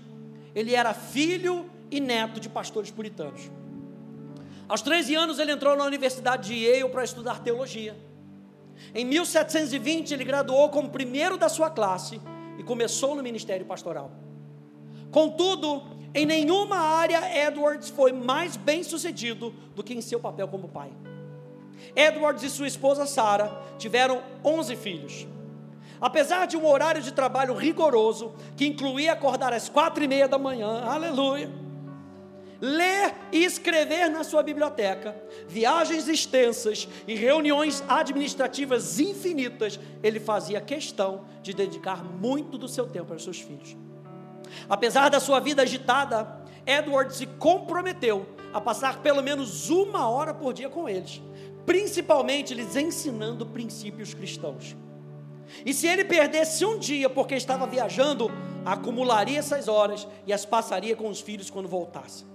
[0.55, 3.51] Ele era filho e neto de pastores puritanos.
[4.69, 7.93] Aos 13 anos, ele entrou na Universidade de Yale para estudar teologia.
[8.95, 12.21] Em 1720, ele graduou como primeiro da sua classe
[12.57, 14.11] e começou no ministério pastoral.
[15.11, 20.67] Contudo, em nenhuma área Edwards foi mais bem sucedido do que em seu papel como
[20.67, 20.91] pai.
[21.95, 25.27] Edwards e sua esposa Sarah tiveram 11 filhos.
[25.99, 30.37] Apesar de um horário de trabalho rigoroso, que incluía acordar às quatro e meia da
[30.37, 31.49] manhã, aleluia,
[32.61, 35.15] ler e escrever na sua biblioteca,
[35.47, 43.13] viagens extensas e reuniões administrativas infinitas, ele fazia questão de dedicar muito do seu tempo
[43.13, 43.75] aos seus filhos.
[44.69, 50.53] Apesar da sua vida agitada, Edward se comprometeu a passar pelo menos uma hora por
[50.53, 51.21] dia com eles,
[51.65, 54.75] principalmente lhes ensinando princípios cristãos.
[55.65, 58.29] E se ele perdesse um dia porque estava viajando,
[58.65, 62.25] acumularia essas horas e as passaria com os filhos quando voltasse.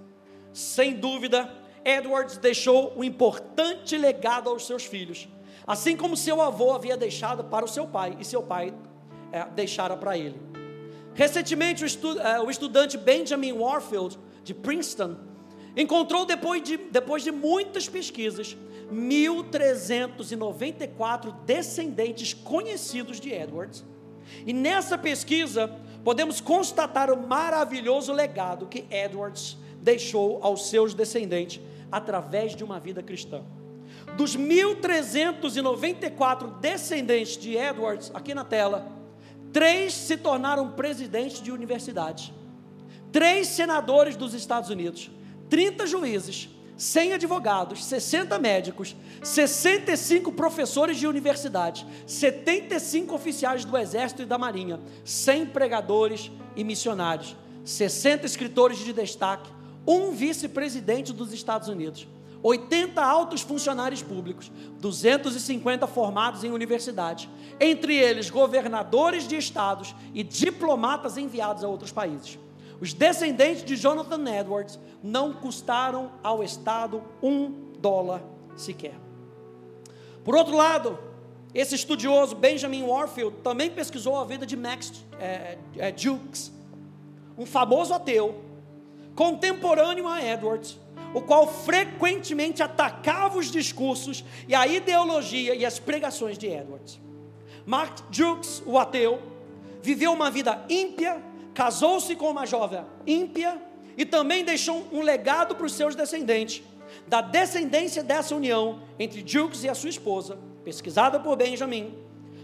[0.51, 1.51] Sem dúvida,
[1.85, 5.27] Edwards deixou um importante legado aos seus filhos,
[5.65, 8.73] assim como seu avô havia deixado para o seu pai e seu pai
[9.31, 10.39] é, deixara para ele.
[11.15, 15.15] Recentemente, o, estu, uh, o estudante Benjamin Warfield, de Princeton,
[15.75, 18.57] encontrou, depois de, depois de muitas pesquisas,
[18.91, 23.85] 1.394 descendentes conhecidos de Edwards.
[24.45, 25.67] E nessa pesquisa,
[26.03, 33.03] podemos constatar o maravilhoso legado que Edwards deixou aos seus descendentes através de uma vida
[33.03, 33.43] cristã.
[34.17, 38.91] Dos 1.394 descendentes de Edwards, aqui na tela,
[39.53, 42.33] Três se tornaram presidentes de universidades.
[43.11, 45.11] Três senadores dos Estados Unidos.
[45.47, 46.49] 30 juízes.
[46.75, 54.79] 100 advogados, 60 médicos, 65 professores de universidade, 75 oficiais do Exército e da Marinha,
[55.05, 59.51] 100 pregadores e missionários, 60 escritores de destaque,
[59.87, 62.07] um vice-presidente dos Estados Unidos,
[62.43, 71.17] 80 altos funcionários públicos, 250 formados em universidade, entre eles governadores de estados e diplomatas
[71.17, 72.37] enviados a outros países.
[72.81, 78.21] Os descendentes de Jonathan Edwards não custaram ao Estado um dólar
[78.57, 78.95] sequer.
[80.25, 80.99] Por outro lado,
[81.53, 86.51] esse estudioso Benjamin Warfield também pesquisou a vida de Max é, é, Jukes,
[87.37, 88.41] um famoso ateu,
[89.15, 90.77] contemporâneo a Edwards,
[91.13, 96.99] o qual frequentemente atacava os discursos e a ideologia e as pregações de Edwards.
[97.65, 99.21] Mark Jukes, o ateu,
[99.81, 101.21] viveu uma vida ímpia,
[101.53, 103.61] casou-se com uma jovem ímpia
[103.95, 106.63] e também deixou um legado para os seus descendentes.
[107.07, 111.97] Da descendência dessa união entre Jukes e a sua esposa, pesquisada por Benjamin,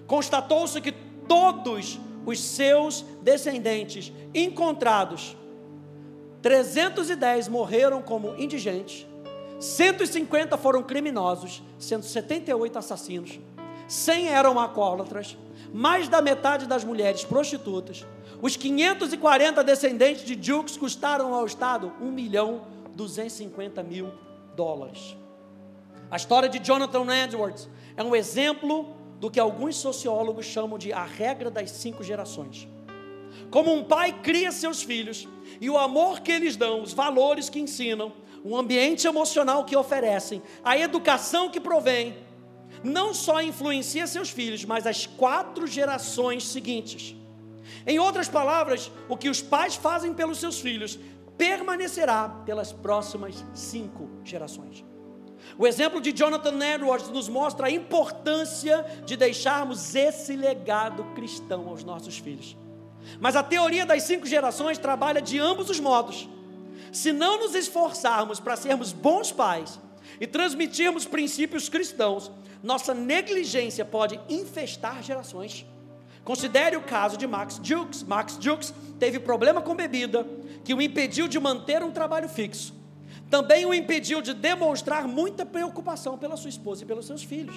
[0.07, 0.91] constatou-se que
[1.27, 5.35] todos os seus descendentes encontrados,
[6.41, 9.05] 310 morreram como indigentes,
[9.59, 13.39] 150 foram criminosos, sendo 78 assassinos,
[13.87, 15.37] 100 eram alcoólatras,
[15.73, 18.05] mais da metade das mulheres prostitutas.
[18.41, 22.61] Os 540 descendentes de Jukes custaram ao Estado 1 milhão
[22.95, 24.11] 250 mil
[24.55, 25.17] dólares.
[26.09, 31.03] A história de Jonathan Edwards é um exemplo do que alguns sociólogos chamam de a
[31.03, 32.67] regra das cinco gerações.
[33.51, 35.27] Como um pai cria seus filhos
[35.59, 40.41] e o amor que eles dão, os valores que ensinam, o ambiente emocional que oferecem,
[40.63, 42.17] a educação que provém,
[42.83, 47.15] não só influencia seus filhos, mas as quatro gerações seguintes.
[47.85, 50.99] Em outras palavras, o que os pais fazem pelos seus filhos
[51.37, 54.83] permanecerá pelas próximas cinco gerações.
[55.57, 61.83] O exemplo de Jonathan Edwards nos mostra a importância de deixarmos esse legado cristão aos
[61.83, 62.57] nossos filhos.
[63.19, 66.29] Mas a teoria das cinco gerações trabalha de ambos os modos.
[66.91, 69.79] Se não nos esforçarmos para sermos bons pais
[70.19, 72.31] e transmitirmos princípios cristãos,
[72.63, 75.65] nossa negligência pode infestar gerações.
[76.23, 78.03] Considere o caso de Max Jukes.
[78.03, 80.27] Max Jukes teve problema com bebida
[80.63, 82.73] que o impediu de manter um trabalho fixo.
[83.29, 87.55] Também o impediu de demonstrar muita preocupação pela sua esposa e pelos seus filhos.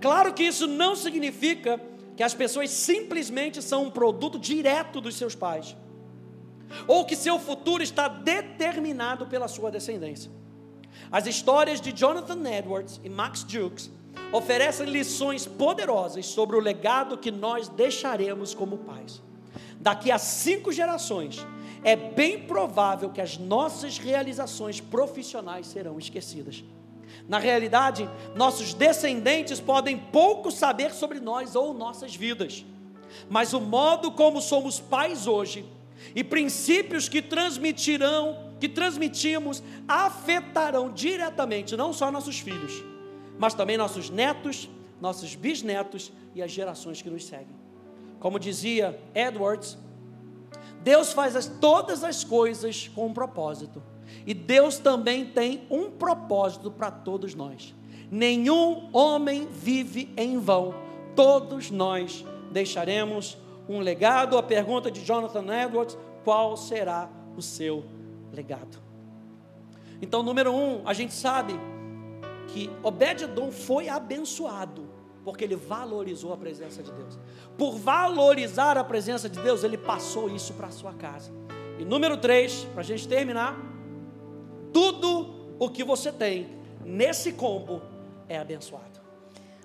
[0.00, 1.80] Claro que isso não significa
[2.16, 5.76] que as pessoas simplesmente são um produto direto dos seus pais,
[6.86, 10.30] ou que seu futuro está determinado pela sua descendência.
[11.12, 13.90] As histórias de Jonathan Edwards e Max Jukes
[14.32, 19.22] oferecem lições poderosas sobre o legado que nós deixaremos como pais.
[19.78, 21.46] Daqui a cinco gerações,
[21.84, 26.64] é bem provável que as nossas realizações profissionais serão esquecidas.
[27.28, 32.64] Na realidade, nossos descendentes podem pouco saber sobre nós ou nossas vidas,
[33.28, 35.64] mas o modo como somos pais hoje
[36.14, 42.84] e princípios que transmitirão, que transmitimos, afetarão diretamente não só nossos filhos,
[43.38, 44.68] mas também nossos netos,
[45.00, 47.54] nossos bisnetos e as gerações que nos seguem.
[48.20, 49.76] Como dizia Edwards,
[50.82, 53.82] Deus faz as, todas as coisas com um propósito.
[54.26, 57.74] E Deus também tem um propósito para todos nós.
[58.10, 60.74] Nenhum homem vive em vão.
[61.14, 63.36] Todos nós deixaremos
[63.68, 64.38] um legado.
[64.38, 67.84] A pergunta de Jonathan Edwards: qual será o seu
[68.32, 68.78] legado?
[70.00, 71.54] Então, número um, a gente sabe
[72.48, 74.96] que Obed-Edom foi abençoado
[75.26, 77.18] porque ele valorizou a presença de Deus.
[77.58, 81.32] Por valorizar a presença de Deus, ele passou isso para sua casa.
[81.80, 83.58] E número três, para a gente terminar,
[84.76, 86.48] tudo o que você tem
[86.84, 87.80] nesse combo
[88.28, 89.00] é abençoado.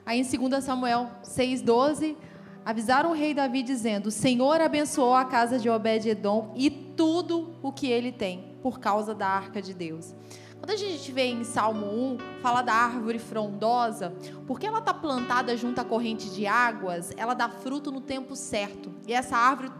[0.05, 2.15] Aí em 2 Samuel 6,12,
[2.63, 7.73] avisaram o rei Davi dizendo: O Senhor abençoou a casa de Obed-Edom e tudo o
[7.73, 10.15] que ele tem, por causa da arca de Deus.
[10.57, 14.13] Quando a gente vê em Salmo 1, fala da árvore frondosa,
[14.47, 18.89] porque ela está plantada junto à corrente de águas, ela dá fruto no tempo certo.
[19.05, 19.71] E essa árvore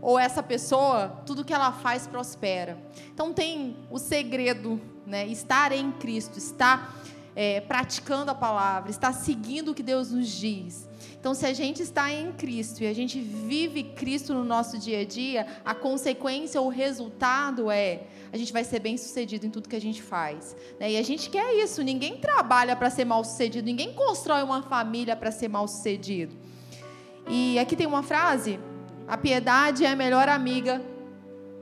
[0.00, 2.78] ou essa pessoa, tudo que ela faz prospera.
[3.12, 5.26] Então tem o segredo, né?
[5.26, 6.94] Estar em Cristo, estar
[7.34, 10.88] é, praticando a palavra, estar seguindo o que Deus nos diz.
[11.20, 15.00] Então, se a gente está em Cristo e a gente vive Cristo no nosso dia
[15.00, 19.68] a dia, a consequência, o resultado é a gente vai ser bem sucedido em tudo
[19.68, 20.56] que a gente faz.
[20.78, 20.92] Né?
[20.92, 21.82] E a gente quer isso.
[21.82, 26.36] Ninguém trabalha para ser mal sucedido, ninguém constrói uma família para ser mal sucedido.
[27.28, 28.58] E aqui tem uma frase:
[29.08, 30.82] a piedade é a melhor amiga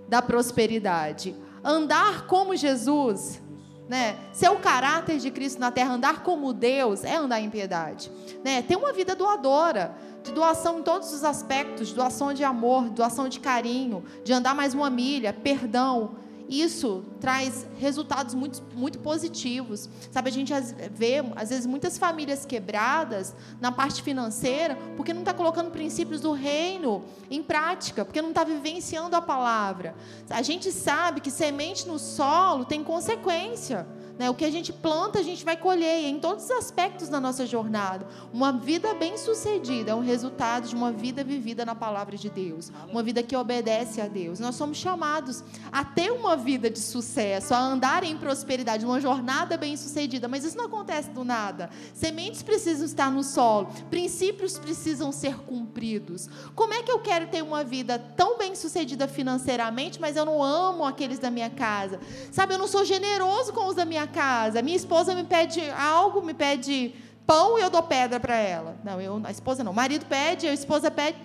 [0.08, 1.34] da prosperidade.
[1.62, 3.40] Andar como Jesus,
[3.88, 4.16] né?
[4.32, 8.10] Ser o caráter de Cristo na terra, andar como Deus, é andar em piedade.
[8.44, 8.62] Né?
[8.62, 9.94] Ter uma vida doadora,
[10.24, 14.74] de doação em todos os aspectos, doação de amor, doação de carinho, de andar mais
[14.74, 16.16] uma milha, perdão,
[16.48, 19.88] isso traz resultados muito, muito positivos.
[20.10, 20.52] Sabe, a gente
[20.92, 26.32] vê, às vezes, muitas famílias quebradas na parte financeira porque não está colocando princípios do
[26.32, 29.94] reino em prática, porque não está vivenciando a palavra.
[30.30, 33.86] A gente sabe que semente no solo tem consequência.
[34.18, 34.30] Né?
[34.30, 37.46] O que a gente planta, a gente vai colher em todos os aspectos da nossa
[37.46, 38.06] jornada.
[38.32, 43.02] Uma vida bem-sucedida é um resultado de uma vida vivida na palavra de Deus, uma
[43.02, 44.40] vida que obedece a Deus.
[44.40, 49.56] Nós somos chamados a ter uma vida de sucesso, a andar em prosperidade, uma jornada
[49.56, 51.68] bem-sucedida, mas isso não acontece do nada.
[51.92, 56.28] Sementes precisam estar no solo, princípios precisam ser cumpridos.
[56.54, 60.84] Como é que eu quero ter uma vida tão bem-sucedida financeiramente, mas eu não amo
[60.84, 62.00] aqueles da minha casa?
[62.32, 64.62] Sabe, eu não sou generoso com os da minha casa.
[64.62, 66.94] Minha esposa me pede algo, me pede
[67.26, 68.76] pão e eu dou pedra para ela.
[68.84, 69.72] Não, eu, a esposa não.
[69.72, 71.18] O marido pede, a esposa pede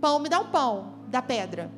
[0.00, 1.70] pão, me dá um pão, dá pedra.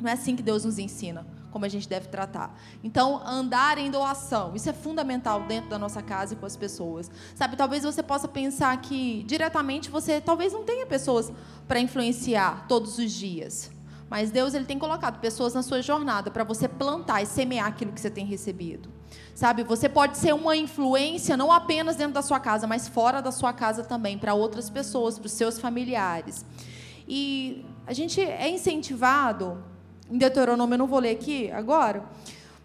[0.00, 2.56] Não é assim que Deus nos ensina como a gente deve tratar.
[2.84, 7.10] Então, andar em doação, isso é fundamental dentro da nossa casa e com as pessoas.
[7.34, 11.32] Sabe, talvez você possa pensar que diretamente você talvez não tenha pessoas
[11.66, 13.70] para influenciar todos os dias.
[14.10, 17.92] Mas Deus ele tem colocado pessoas na sua jornada para você plantar e semear aquilo
[17.92, 18.88] que você tem recebido.
[19.34, 23.30] Sabe, você pode ser uma influência não apenas dentro da sua casa, mas fora da
[23.30, 26.44] sua casa também, para outras pessoas, para os seus familiares.
[27.06, 29.62] E a gente é incentivado
[30.10, 32.04] em Deuteronômio, eu não vou ler aqui agora,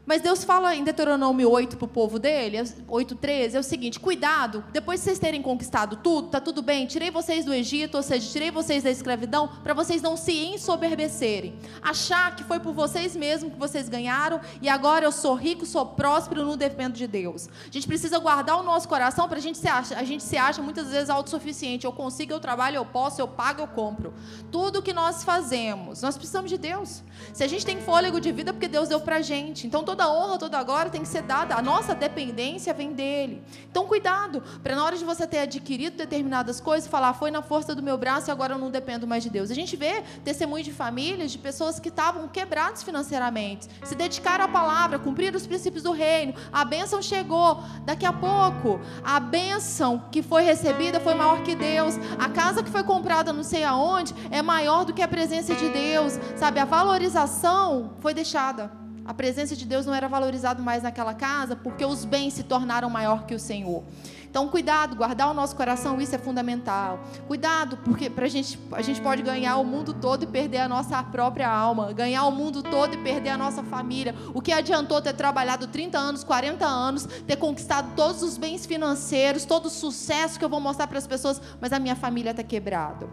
[0.06, 4.64] mas Deus fala em Deuteronômio 8 para o povo dele, 8,13, é o seguinte: cuidado,
[4.72, 8.30] depois de vocês terem conquistado tudo, tá tudo bem, tirei vocês do Egito, ou seja,
[8.30, 13.54] tirei vocês da escravidão, para vocês não se ensoberbecerem, achar que foi por vocês mesmos
[13.54, 17.48] que vocês ganharam e agora eu sou rico, sou próspero, não dependo de Deus.
[17.48, 20.38] A gente precisa guardar o nosso coração para a gente se acha, a gente se
[20.38, 21.86] acha muitas vezes autossuficiente.
[21.86, 24.14] Eu consigo, eu trabalho, eu posso, eu pago, eu compro.
[24.52, 27.04] Tudo que nós fazemos, nós precisamos de Deus.
[27.34, 29.66] Se a gente tem fôlego de vida, é porque Deus deu para gente.
[29.66, 31.56] Então toda honra, toda glória tem que ser dada.
[31.56, 33.44] A nossa dependência vem dele.
[33.70, 37.76] Então, cuidado, para na hora de você ter adquirido determinadas coisas, falar, foi na força
[37.76, 39.52] do meu braço e agora eu não dependo mais de Deus.
[39.52, 44.48] A gente vê testemunho de famílias, de pessoas que estavam quebradas financeiramente, se dedicaram à
[44.48, 46.34] palavra, cumpriram os princípios do reino.
[46.52, 47.64] A bênção chegou.
[47.86, 51.96] Daqui a pouco, a bênção que foi recebida foi maior que Deus.
[52.18, 55.70] A casa que foi comprada não sei aonde é maior do que a presença de
[55.70, 56.14] Deus.
[56.36, 58.83] Sabe, a valorização foi deixada.
[59.06, 62.90] A presença de Deus não era valorizada mais naquela casa porque os bens se tornaram
[62.90, 63.84] maior que o Senhor.
[64.30, 67.00] Então, cuidado, guardar o nosso coração, isso é fundamental.
[67.28, 71.04] Cuidado, porque pra gente, a gente pode ganhar o mundo todo e perder a nossa
[71.04, 74.16] própria alma, ganhar o mundo todo e perder a nossa família.
[74.34, 79.46] O que adiantou ter trabalhado 30 anos, 40 anos, ter conquistado todos os bens financeiros,
[79.46, 82.42] todo o sucesso que eu vou mostrar para as pessoas, mas a minha família está
[82.42, 83.08] quebrada.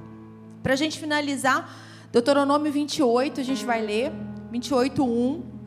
[0.62, 1.70] Para a gente finalizar,
[2.10, 4.10] Deuteronômio 28, a gente vai ler,
[4.50, 5.59] 28, 1.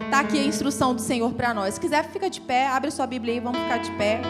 [0.00, 1.74] Está aqui a instrução do Senhor para nós.
[1.74, 4.20] Se quiser, fica de pé, abre sua Bíblia aí, vamos ficar de pé.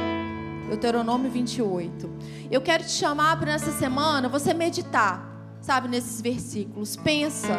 [0.69, 2.11] Deuteronômio 28.
[2.51, 5.27] Eu quero te chamar para nessa semana você meditar,
[5.61, 6.97] sabe, nesses versículos.
[6.97, 7.57] Pensa,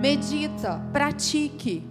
[0.00, 1.88] medita, pratique.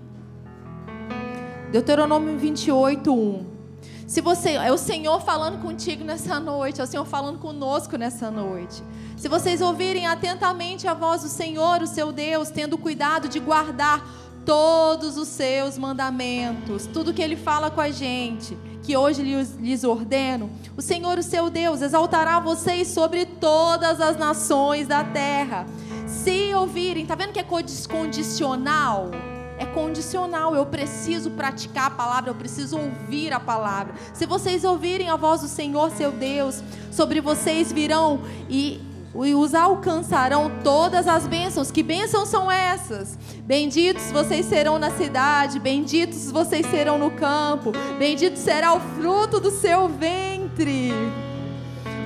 [1.72, 3.60] Deuteronômio 28, 1.
[4.08, 8.32] Se você, é o Senhor falando contigo nessa noite, é o Senhor falando conosco nessa
[8.32, 8.84] noite.
[9.16, 14.04] Se vocês ouvirem atentamente a voz do Senhor, o seu Deus, tendo cuidado de guardar
[14.50, 20.50] todos os seus mandamentos, tudo que ele fala com a gente, que hoje lhes, ordeno,
[20.76, 25.68] o Senhor, o seu Deus, exaltará vocês sobre todas as nações da terra.
[26.08, 27.46] Se ouvirem, tá vendo que é
[27.88, 29.12] condicional?
[29.60, 33.94] É condicional, eu preciso praticar a palavra, eu preciso ouvir a palavra.
[34.16, 38.82] Se vocês ouvirem a voz do Senhor, seu Deus, sobre vocês virão e
[39.16, 41.72] e os alcançarão todas as bênçãos.
[41.72, 43.18] Que bênçãos são essas?
[43.44, 49.52] Benditos vocês serão na cidade, benditos vocês serão no campo, bendito será o fruto do
[49.52, 50.94] seu ventre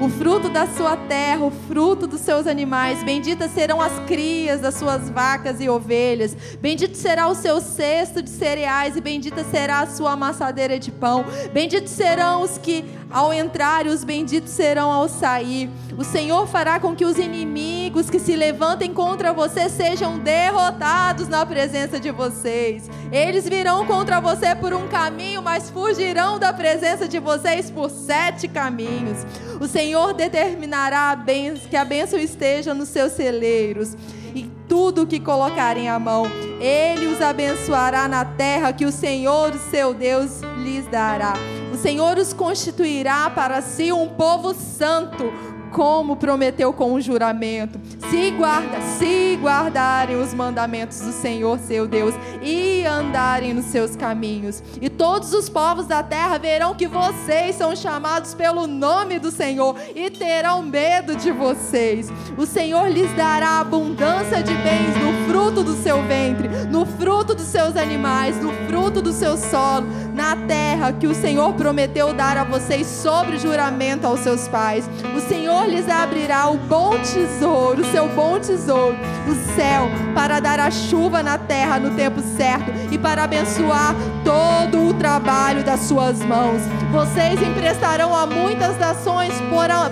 [0.04, 3.04] o fruto da sua terra, o fruto dos seus animais.
[3.04, 6.36] Benditas serão as crias das suas vacas e ovelhas.
[6.60, 11.24] Bendito será o seu cesto de cereais e bendita será a sua amassadeira de pão.
[11.54, 12.84] Benditos serão os que
[13.14, 15.70] ao entrar e os benditos serão ao sair.
[15.96, 21.46] O Senhor fará com que os inimigos que se levantem contra você sejam derrotados na
[21.46, 22.90] presença de vocês.
[23.12, 28.48] Eles virão contra você por um caminho, mas fugirão da presença de vocês por sete
[28.48, 29.20] caminhos.
[29.62, 31.24] O Senhor determinará a
[31.70, 33.96] que a bênção esteja nos seus celeiros
[34.34, 36.26] e tudo que colocarem a mão,
[36.60, 41.34] Ele os abençoará na terra que o Senhor, seu Deus, lhes dará.
[41.74, 45.34] O Senhor os constituirá para si um povo santo,
[45.74, 47.80] como prometeu com um juramento.
[48.10, 54.64] Se guarda, se guardarem os mandamentos do Senhor seu Deus e andarem nos seus caminhos,
[54.80, 59.76] e todos os povos da terra verão que vocês são chamados pelo nome do Senhor
[59.96, 62.10] e terão medo de vocês.
[62.38, 67.48] O Senhor lhes dará abundância de bens no fruto do seu ventre, no fruto dos
[67.48, 72.44] seus animais, no fruto do seu solo, na terra que o Senhor prometeu dar a
[72.44, 74.88] vocês sobre juramento aos seus pais.
[75.16, 78.98] O Senhor lhes abrirá o bom tesouro, o seu bom tesouro,
[79.28, 84.88] o céu, para dar a chuva na terra no tempo certo e para abençoar todo
[84.88, 86.62] o trabalho das suas mãos.
[86.92, 89.34] Vocês emprestarão a muitas nações,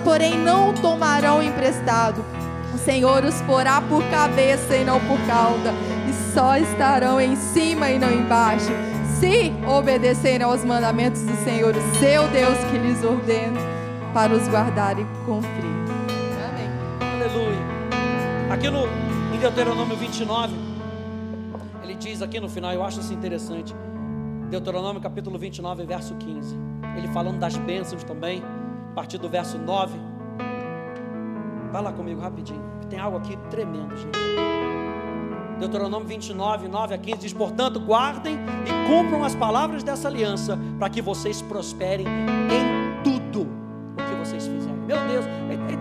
[0.04, 2.24] porém não tomarão emprestado.
[2.74, 5.72] O Senhor os porá por cabeça e não por cauda,
[6.08, 8.72] e só estarão em cima e não embaixo,
[9.20, 13.71] se obedecerem aos mandamentos do Senhor, o seu Deus, que lhes ordena
[14.12, 15.64] para os guardar e cumprir.
[16.48, 16.68] Amém.
[17.14, 18.52] Aleluia.
[18.52, 18.86] Aqui no
[19.34, 20.54] em Deuteronômio 29,
[21.82, 23.74] ele diz aqui no final, eu acho isso interessante.
[24.50, 26.54] Deuteronômio capítulo 29, verso 15.
[26.96, 28.42] Ele falando das bênçãos também,
[28.90, 29.98] a partir do verso 9.
[31.72, 34.18] Vai lá comigo rapidinho, tem algo aqui tremendo, gente.
[35.58, 40.90] Deuteronômio 29, 9 a 15 diz: Portanto, guardem e cumpram as palavras dessa aliança, para
[40.90, 42.71] que vocês prosperem em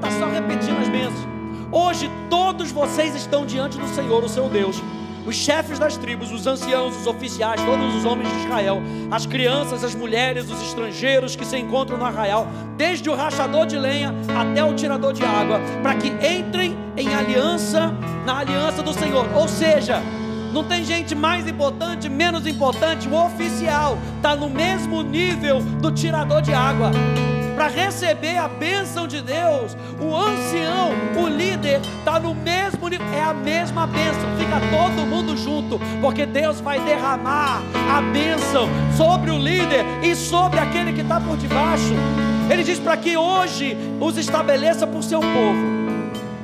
[0.01, 1.27] está só repetindo as bênçãos.
[1.71, 4.81] Hoje, todos vocês estão diante do Senhor, o seu Deus
[5.25, 8.81] os chefes das tribos, os anciãos, os oficiais, todos os homens de Israel,
[9.11, 13.77] as crianças, as mulheres, os estrangeiros que se encontram no arraial, desde o rachador de
[13.77, 17.93] lenha até o tirador de água, para que entrem em aliança,
[18.25, 19.27] na aliança do Senhor.
[19.35, 20.01] Ou seja,
[20.51, 26.41] não tem gente mais importante, menos importante, o oficial está no mesmo nível do tirador
[26.41, 26.91] de água
[27.61, 29.77] para receber a bênção de Deus.
[29.99, 35.37] O ancião, o líder, está no mesmo nível, é a mesma bênção, fica todo mundo
[35.37, 37.61] junto, porque Deus vai derramar
[37.95, 41.93] a bênção sobre o líder e sobre aquele que está por debaixo.
[42.49, 45.80] Ele diz para que hoje os estabeleça por seu povo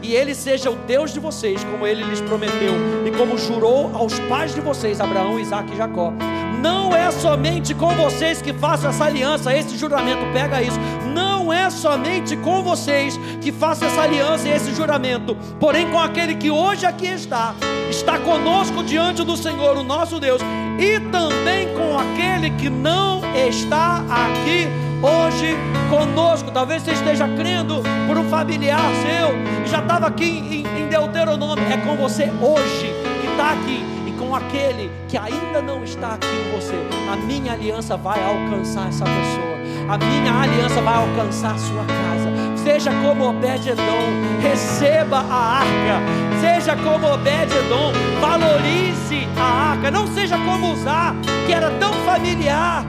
[0.01, 2.73] e ele seja o Deus de vocês, como ele lhes prometeu,
[3.05, 6.13] e como jurou aos pais de vocês, Abraão, Isaac e Jacó.
[6.61, 10.79] Não é somente com vocês que faço essa aliança, esse juramento, pega isso.
[11.13, 16.35] Não é somente com vocês que faço essa aliança e esse juramento, porém com aquele
[16.35, 17.55] que hoje aqui está,
[17.89, 20.41] está conosco diante do Senhor, o nosso Deus,
[20.79, 25.55] e também com aquele que não está aqui hoje
[25.89, 26.51] conosco.
[26.51, 31.63] Talvez você esteja crendo por um familiar seu já estava aqui em, em Deuteronômio.
[31.71, 36.27] É com você hoje que está aqui e com aquele que ainda não está aqui
[36.27, 36.75] com você.
[37.11, 39.57] A minha aliança vai alcançar essa pessoa.
[39.89, 42.57] A minha aliança vai alcançar a sua casa.
[42.63, 46.01] Seja como Obed-Edom, receba a arca.
[46.41, 49.91] Seja como Obed-Edom, valorize a arca.
[49.91, 52.85] Não seja como usar, que era tão familiar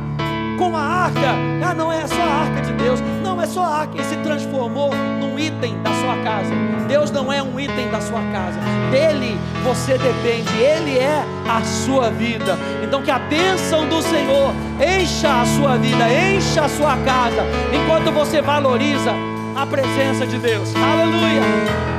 [0.59, 1.35] com a arca.
[1.63, 4.17] Ah, não é só a arca de Deus, não é só a arca, ele se
[4.17, 6.53] transformou num item da sua casa.
[6.89, 8.59] Deus não é um item da sua casa,
[8.91, 12.59] dele você depende, ele é a sua vida.
[12.83, 18.11] Então que a bênção do Senhor encha a sua vida, encha a sua casa, enquanto
[18.13, 19.13] você valoriza
[19.55, 20.75] a presença de Deus.
[20.75, 21.98] Aleluia!